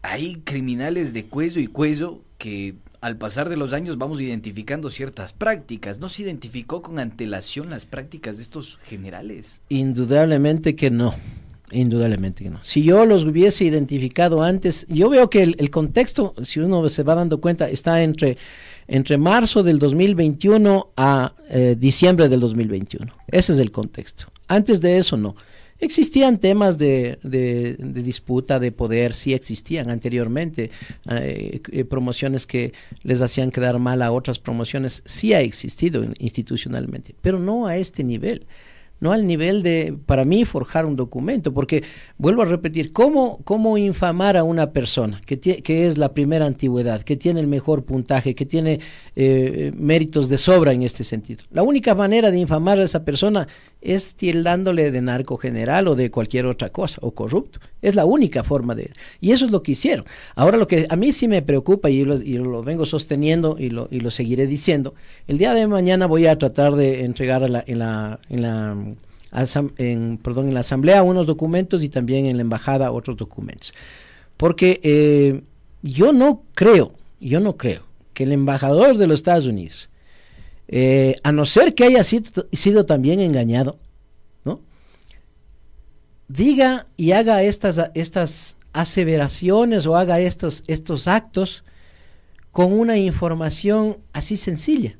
[0.01, 5.31] hay criminales de cuello y cuello que al pasar de los años vamos identificando ciertas
[5.31, 5.99] prácticas.
[5.99, 9.61] ¿No se identificó con antelación las prácticas de estos generales?
[9.69, 11.13] Indudablemente que no.
[11.71, 12.59] Indudablemente que no.
[12.63, 17.15] Si yo los hubiese identificado antes, yo veo que el, contexto, si uno se va
[17.15, 18.37] dando cuenta, está entre,
[18.87, 23.11] entre marzo del 2021 a eh, diciembre del 2021.
[23.27, 24.25] Ese es el contexto.
[24.47, 25.35] Antes de eso, no.
[25.79, 30.71] Existían temas de, de, disputa de poder, sí existían anteriormente,
[31.09, 32.71] eh, eh, promociones que
[33.03, 38.05] les hacían quedar mal a otras promociones, sí ha existido institucionalmente, pero no a este
[38.05, 38.45] nivel
[38.99, 41.83] no al nivel de, para mí, forjar un documento, porque
[42.17, 47.01] vuelvo a repetir, ¿cómo, cómo infamar a una persona que, que es la primera antigüedad,
[47.01, 48.79] que tiene el mejor puntaje, que tiene
[49.15, 51.43] eh, méritos de sobra en este sentido?
[51.51, 53.47] La única manera de infamar a esa persona
[53.85, 57.59] es tildándole de narco general o de cualquier otra cosa, o corrupto.
[57.81, 58.91] Es la única forma de...
[59.21, 60.05] Y eso es lo que hicieron.
[60.35, 63.99] Ahora lo que a mí sí me preocupa, y lo, vengo sosteniendo y lo, y
[63.99, 64.95] lo seguiré diciendo,
[65.27, 68.77] el día de mañana voy a tratar de entregar en la, en la, en la
[69.77, 73.73] en, perdón, en la Asamblea unos documentos y también en la Embajada otros documentos.
[74.37, 75.41] Porque eh,
[75.81, 77.83] yo no creo, yo no creo
[78.13, 79.89] que el embajador de los Estados Unidos,
[80.67, 83.77] eh, a no ser que haya sido, también engañado,
[84.43, 84.61] ¿no?
[86.27, 91.63] diga y haga estas, estas aseveraciones o haga estos, estos actos
[92.51, 94.95] con una información así sencilla.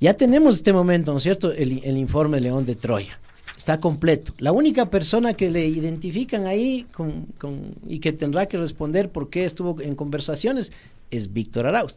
[0.00, 1.52] Ya tenemos este momento, ¿no es cierto?
[1.52, 3.20] El, informe León de Troya.
[3.56, 4.32] Está completo.
[4.38, 6.86] La única persona que le identifican ahí
[7.86, 10.72] y que tendrá que responder por qué estuvo en conversaciones
[11.10, 11.96] es Víctor Arauz.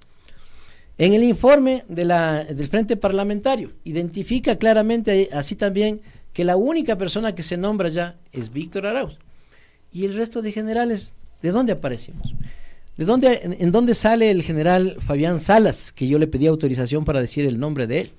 [0.97, 6.01] En el informe de la, del Frente Parlamentario identifica claramente así también
[6.33, 9.17] que la única persona que se nombra ya es Víctor Arauz.
[9.91, 12.33] Y el resto de generales, ¿de dónde aparecimos?
[12.97, 17.21] ¿De dónde, en, dónde sale el general Fabián Salas, que yo le pedí autorización para
[17.21, 18.11] decir el nombre de él?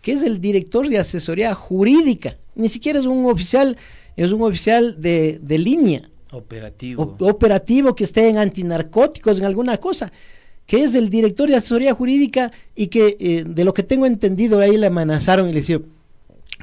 [0.00, 2.36] Que es el director de asesoría jurídica.
[2.54, 3.76] Ni siquiera es un oficial,
[4.16, 6.08] es un oficial de, línea.
[6.32, 7.16] Operativo.
[7.20, 10.10] operativo que esté en antinarcóticos, en alguna cosa.
[10.66, 14.60] Que es el director de asesoría jurídica y que, eh, de lo que tengo entendido,
[14.60, 15.86] ahí le amenazaron y le dijeron,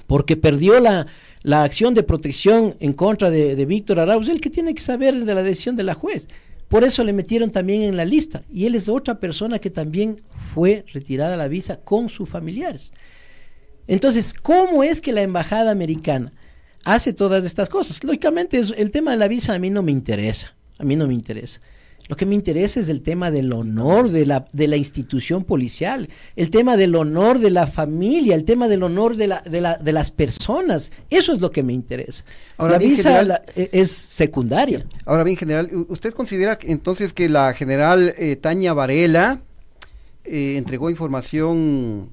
[0.08, 1.06] porque perdió la,
[1.44, 5.26] la acción de protección en contra de, de Víctor Arauz, el que tiene que saber
[5.26, 6.28] de la decisión de la juez.
[6.68, 8.44] Por eso le metieron también en la lista.
[8.52, 10.22] Y él es otra persona que también
[10.54, 12.94] fue retirada la visa con sus familiares.
[13.88, 16.32] Entonces, ¿cómo es que la embajada americana
[16.84, 18.04] hace todas estas cosas.
[18.04, 21.14] Lógicamente, el tema de la visa a mí no me interesa, a mí no me
[21.14, 21.60] interesa.
[22.08, 26.10] Lo que me interesa es el tema del honor de la, de la institución policial,
[26.36, 29.78] el tema del honor de la familia, el tema del honor de, la, de, la,
[29.78, 30.92] de las personas.
[31.10, 32.24] Eso es lo que me interesa.
[32.58, 34.86] Ahora, la visa e, es secundaria.
[35.06, 39.42] Ahora bien, general, ¿usted considera entonces que la general eh, Tania Varela
[40.26, 42.12] eh, entregó información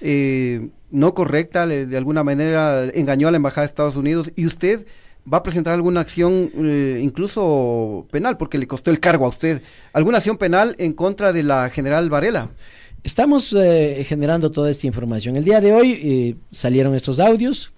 [0.00, 4.86] eh, no correcta, de alguna manera engañó a la Embajada de Estados Unidos y usted
[5.32, 9.62] va a presentar alguna acción eh, incluso penal porque le costó el cargo a usted,
[9.92, 12.50] alguna acción penal en contra de la general Varela.
[13.02, 15.36] Estamos eh, generando toda esta información.
[15.36, 17.72] El día de hoy eh, salieron estos audios.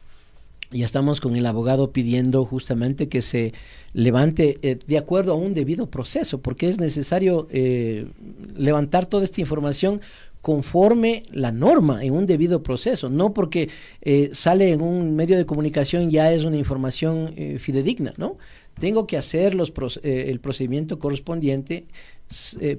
[0.70, 3.52] Ya estamos con el abogado pidiendo justamente que se
[3.92, 7.46] levante de acuerdo a un debido proceso, porque es necesario
[8.56, 10.00] levantar toda esta información
[10.46, 13.68] conforme la norma en un debido proceso, no porque
[14.00, 18.38] eh, sale en un medio de comunicación ya es una información eh, fidedigna, ¿no?
[18.78, 19.72] Tengo que hacer los,
[20.04, 21.86] eh, el procedimiento correspondiente,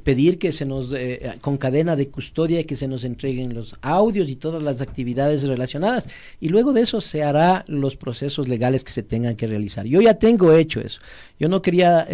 [0.03, 0.93] pedir que se nos,
[1.41, 6.07] con cadena de custodia, que se nos entreguen los audios y todas las actividades relacionadas,
[6.41, 9.85] y luego de eso se hará los procesos legales que se tengan que realizar.
[9.85, 10.99] Yo ya tengo hecho eso.
[11.39, 12.05] Yo no quería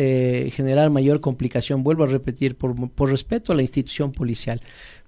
[0.52, 4.62] generar mayor complicación, vuelvo a repetir, por, por respeto a la institución policial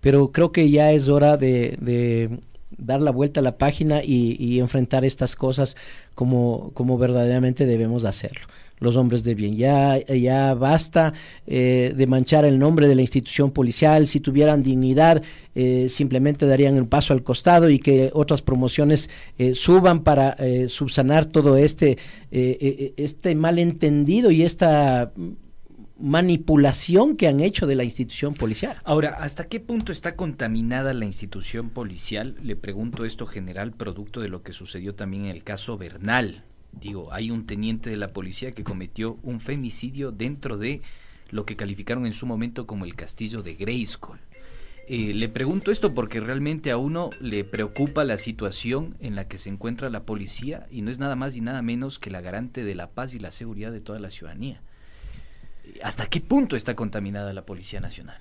[0.06, 2.40] pero creo que ya es hora de,
[2.78, 5.76] dar la vuelta a la página y, enfrentar estas cosas
[6.14, 8.42] como, verdaderamente debemos hacerlo
[8.80, 9.56] los hombres de bien.
[9.56, 11.14] Ya, ya basta
[11.48, 14.06] eh, de manchar el nombre de la institución policial.
[14.06, 15.24] Si tuvieran dignidad,
[15.56, 20.38] eh, simplemente darían el paso al costado y que otras promociones eh, suban para
[20.68, 21.98] subsanar todo este,
[22.30, 25.12] este malentendido y esta
[25.98, 28.82] manipulación que han hecho de la institución policial.
[28.84, 32.36] Ahora, ¿hasta qué punto está contaminada la institución policial?
[32.42, 36.44] Le pregunto esto general, producto de lo que sucedió también en el caso Bernal.
[36.72, 40.82] Digo, hay un teniente de la policía que cometió un femicidio dentro de
[41.30, 44.20] lo que calificaron en su momento como el castillo de Grayskull.
[44.88, 49.40] Eh, le pregunto esto porque realmente a uno le preocupa la situación en la que
[49.40, 52.64] se encuentra la policía y no es nada más y nada menos que la garante
[52.64, 54.62] de la paz y la seguridad de toda la ciudadanía.
[55.84, 58.18] ¿Hasta qué punto está contaminada la Policía Nacional?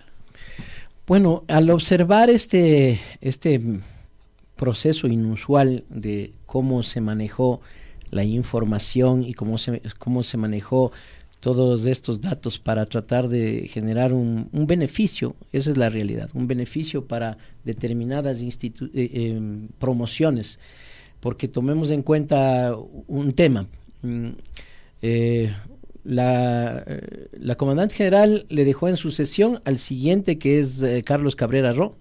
[1.07, 3.61] Bueno, al observar este, este
[4.57, 7.61] proceso inusual de cómo se manejó
[8.11, 10.92] la información y cómo se, cómo se manejó
[11.40, 17.05] todos estos datos para tratar de generar un, beneficio, esa es la realidad, un beneficio
[17.05, 19.40] para determinadas eh, eh,
[19.78, 20.59] promociones,
[21.20, 22.74] porque tomemos en cuenta
[23.09, 23.66] un tema.
[24.01, 24.28] Mm,
[25.03, 25.53] eh,
[26.05, 31.34] la, eh, la, comandante general le dejó en sucesión al siguiente, que es eh, Carlos
[31.34, 31.96] Cabrera Ro,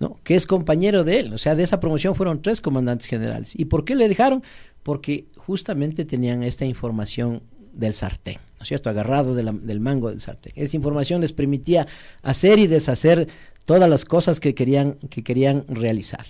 [0.00, 0.18] ¿no?
[0.24, 1.34] que es compañero de él.
[1.34, 3.52] O sea, de esa promoción fueron tres comandantes generales.
[3.54, 4.42] ¿Y por qué le dejaron?
[4.82, 7.42] Porque justamente tenían esta información
[7.72, 8.90] del sartén, ¿no es cierto?
[8.90, 10.52] Agarrado del mango del sartén.
[10.56, 11.86] Esa información les permitía
[12.22, 13.28] hacer y deshacer
[13.64, 16.24] todas las cosas que querían, que querían realizar.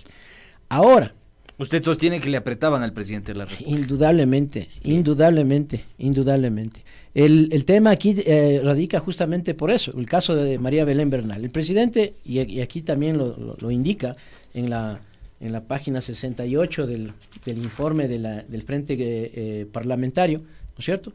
[0.69, 1.15] Ahora,
[1.63, 3.71] Usted sostiene que le apretaban al presidente de la República.
[3.71, 6.83] Indudablemente, indudablemente, indudablemente.
[7.15, 11.45] El, el tema aquí eh, radica justamente por eso, el caso de María Belén Bernal.
[11.45, 14.17] El presidente, y, aquí también lo, lo, indica
[14.55, 15.03] en la,
[15.41, 17.13] en la página 68 del,
[17.45, 21.13] del informe de la, del Frente eh, Parlamentario, ¿no es cierto?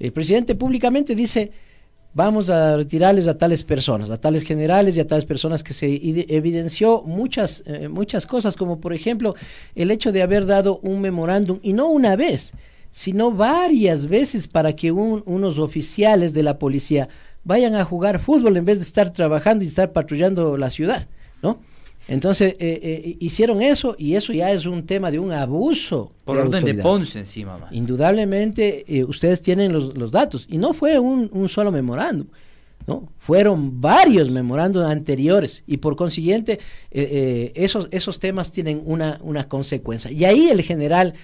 [0.00, 1.52] El presidente públicamente dice,
[2.14, 5.86] vamos a retirarles a tales personas, a tales generales y a tales personas que se
[6.34, 9.34] evidenció muchas, eh, muchas cosas, como por ejemplo
[9.74, 12.52] el hecho de haber dado un memorándum, y no una vez,
[12.90, 17.08] sino varias veces para que unos oficiales de la policía
[17.42, 21.08] vayan a jugar fútbol en vez de estar trabajando y estar patrullando la ciudad,
[21.42, 21.58] ¿no?
[22.08, 26.12] Entonces eh, eh, hicieron eso y eso ya es un tema de un abuso.
[26.24, 27.56] Por orden de Ponce encima.
[27.56, 27.72] Más.
[27.72, 32.26] Indudablemente eh, ustedes tienen los, los, datos y no fue un, un solo memorándum.
[32.86, 33.08] ¿no?
[33.18, 40.10] Fueron varios memorandos anteriores y por consiguiente esos, esos temas tienen una, una consecuencia.
[40.10, 41.14] Y ahí el general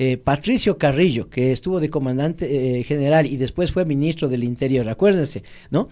[0.00, 4.88] eh, Patricio Carrillo, que estuvo de comandante eh, general y después fue ministro del Interior,
[4.88, 5.88] acuérdense, ¿no?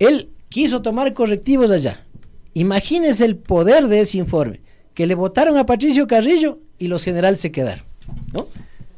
[0.00, 2.04] Él quiso tomar correctivos allá.
[2.58, 4.60] Imagínense el poder de ese informe,
[4.94, 7.84] que le votaron a Patricio Carrillo y los generales se quedaron,
[8.32, 8.48] ¿no?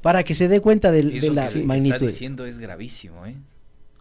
[0.03, 1.97] Para que se dé cuenta de, de la que magnitud.
[1.97, 3.37] Está diciendo es gravísimo, ¿eh?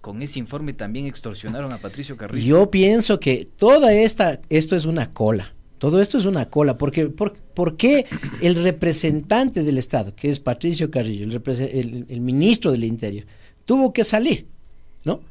[0.01, 2.45] Con ese informe también extorsionaron a Patricio Carrillo.
[2.45, 7.07] Yo pienso que toda esta, esto es una cola todo esto es una cola, porque
[7.07, 8.05] por, qué
[8.41, 13.25] el representante del Estado, que es Patricio Carrillo, el, ministro del Interior,
[13.65, 14.45] tuvo que salir,
[15.05, 15.21] ¿no?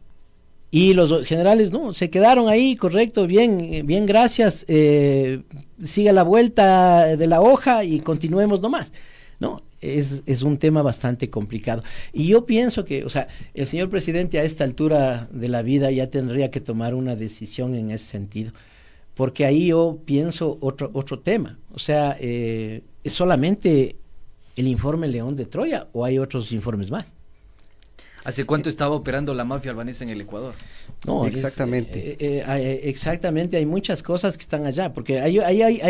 [0.71, 5.43] Y los generales, no, se quedaron ahí, correcto, bien, bien, gracias, eh,
[5.83, 8.93] siga la vuelta de la hoja y continuemos nomás.
[9.41, 11.83] No, es, es, un tema bastante complicado.
[12.12, 15.91] Y yo pienso que, o sea, el señor presidente a esta altura de la vida
[15.91, 18.53] ya tendría que tomar una decisión en ese sentido.
[19.14, 21.59] Porque ahí yo pienso otro, otro tema.
[21.73, 23.97] O sea, eh, ¿es solamente
[24.57, 27.14] el informe León de Troya o hay otros informes más?
[28.25, 30.55] ¿Hace cuánto estaba operando la mafia albanesa en el Ecuador?
[31.07, 32.16] No, exactamente.
[32.19, 35.39] Eh, eh, exactamente, hay muchas cosas que están allá, porque ahí,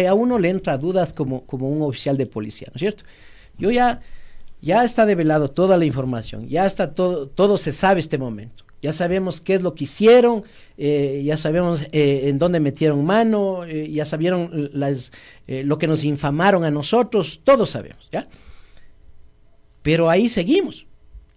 [0.07, 3.05] a uno le entra dudas como, como un oficial de policía, ¿no es cierto?
[3.59, 4.01] Yo ya,
[4.61, 8.65] ya está develado toda la información, ya está todo, todo se sabe este momento.
[8.81, 10.45] Ya sabemos qué es lo que hicieron,
[10.77, 15.11] eh, ya sabemos eh, en dónde metieron mano, eh, ya sabieron las,
[15.49, 18.29] lo que nos infamaron a nosotros, todos sabemos, ¿ya?
[19.83, 20.87] Pero ahí seguimos,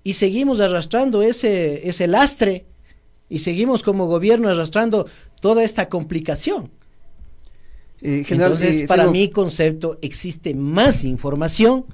[0.04, 2.66] y seguimos arrastrando ese, ese lastre,
[3.30, 5.08] y seguimos como gobierno arrastrando
[5.40, 6.70] toda esta complicación.
[8.02, 11.86] Entonces, para mi concepto, existe más información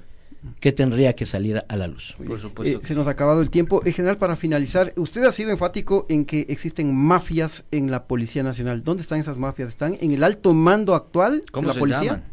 [0.60, 2.14] que tendría que salir a la luz.
[2.26, 2.78] Por supuesto.
[2.78, 3.82] Eh, se nos ha acabado el tiempo.
[3.84, 8.42] En general, para finalizar, usted ha sido enfático en que existen mafias en la Policía
[8.42, 8.82] Nacional.
[8.82, 9.68] ¿Dónde están esas mafias?
[9.68, 12.24] ¿Están en el alto mando actual de la policía?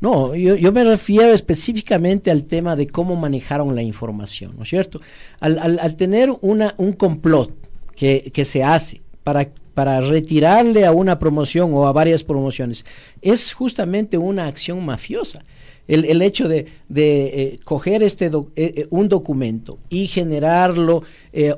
[0.00, 5.00] No, yo, me refiero específicamente al tema de cómo manejaron la información, ¿no es cierto?
[5.40, 7.50] Al, tener una, un complot
[7.94, 12.84] que, que se hace para, para retirarle a una promoción o a varias promociones,
[13.22, 15.42] es justamente una acción mafiosa.
[15.88, 21.02] El, el hecho de, de eh, coger este eh, eh, un documento y generarlo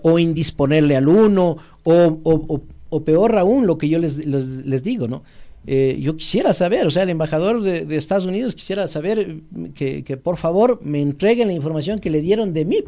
[0.02, 4.82] o indisponerle al uno o, o, o, peor aún lo que yo les, les, les
[4.82, 5.22] digo, ¿no?
[5.70, 9.40] Eh, yo quisiera saber, o sea, el embajador de, Estados Unidos quisiera saber
[9.74, 12.84] que, por favor me entreguen la información que le dieron de mí.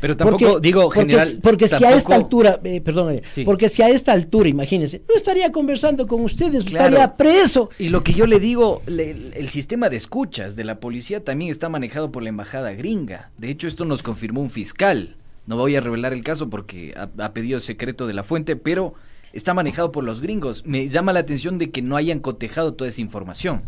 [0.00, 4.10] Pero tampoco, digo, general, porque, si a esta altura, eh, perdón, porque si a esta
[4.10, 7.70] altura, imagínense, no estaría conversando con ustedes, estaría preso.
[7.78, 11.68] Y lo que yo le digo, el sistema de escuchas de la policía también está
[11.68, 13.30] manejado por la embajada gringa.
[13.38, 15.14] De hecho, esto nos confirmó un fiscal.
[15.46, 18.94] No voy a revelar el caso porque ha pedido secreto de la fuente, pero
[19.36, 20.64] está manejado por los gringos.
[20.64, 23.62] Me llama la atención de que no hayan cotejado toda esa información.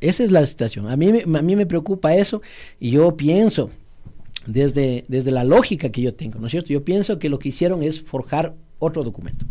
[0.00, 0.88] Esa es la situación.
[0.88, 2.42] A mí, a mí me preocupa eso
[2.78, 3.70] y yo pienso,
[4.46, 6.72] desde, desde la lógica que yo tengo, ¿no es cierto?
[6.72, 9.46] Yo pienso que lo que hicieron es forjar otro documento.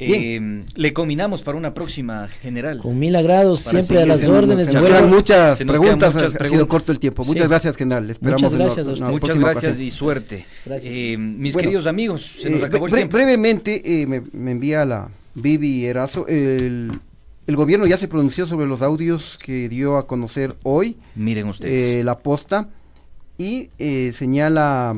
[0.00, 2.78] Eh, le combinamos para una próxima general.
[2.78, 4.68] Con mil agrados, siempre a las órdenes.
[4.68, 7.24] Se nos muchas preguntas, ha sido corto el tiempo.
[7.24, 8.08] Muchas gracias, general.
[8.08, 10.46] esperamos muchas gracias, muchas gracias y suerte.
[10.66, 13.16] Eh, mis queridos amigos, se nos eh, acabó el tiempo.
[13.16, 16.28] Brevemente, eh, me, envía la Vivi Erazo.
[16.28, 16.92] El,
[17.48, 20.96] el, gobierno ya se pronunció sobre los audios que dio a conocer hoy.
[21.16, 22.04] Miren ustedes.
[22.04, 22.68] la posta.
[23.36, 23.70] Y
[24.12, 24.96] señala,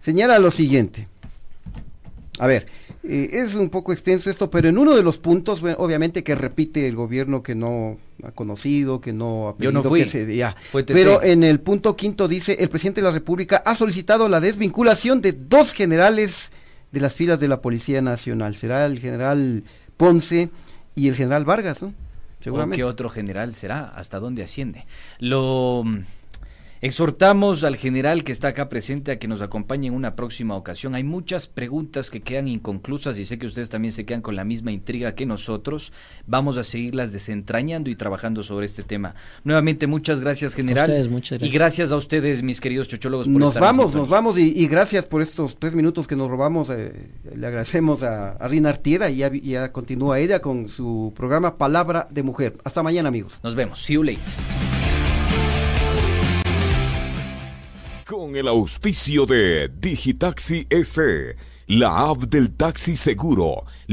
[0.00, 1.08] señala lo siguiente.
[2.38, 2.66] A ver.
[3.02, 6.86] Eh, es un poco extenso esto, pero en uno de los puntos, obviamente que repite
[6.86, 10.56] el gobierno que no ha conocido, que no ha pedido que se ya.
[10.86, 15.20] Pero en el punto quinto dice, el presidente de la República ha solicitado la desvinculación
[15.20, 16.50] de dos generales
[16.92, 18.56] de las filas de la Policía Nacional.
[18.56, 19.64] Será el general
[19.96, 20.50] Ponce
[20.94, 21.94] y el general Vargas, ¿no?
[22.40, 22.82] Seguramente.
[22.82, 23.92] ¿O qué otro general será?
[23.94, 24.86] ¿Hasta dónde asciende?
[25.18, 25.84] Lo
[26.80, 30.94] Exhortamos al general que está acá presente a que nos acompañe en una próxima ocasión.
[30.94, 34.44] Hay muchas preguntas que quedan inconclusas y sé que ustedes también se quedan con la
[34.44, 35.92] misma intriga que nosotros.
[36.26, 39.14] Vamos a seguirlas desentrañando y trabajando sobre este tema.
[39.44, 40.92] Nuevamente, muchas gracias, general.
[41.40, 45.22] Y gracias a ustedes, mis queridos chochólogos, por nos vamos, nos vamos y, gracias por
[45.22, 46.68] estos tres minutos que nos robamos.
[46.70, 46.92] Eh,
[47.34, 52.22] le agradecemos a, a Rina Artieda y ya continúa ella con su programa Palabra de
[52.22, 52.58] Mujer.
[52.64, 53.40] Hasta mañana, amigos.
[53.42, 53.80] Nos vemos.
[53.80, 54.75] See you late.
[58.06, 61.34] Con el auspicio de Digitaxi S,
[61.66, 63.64] la app del taxi seguro.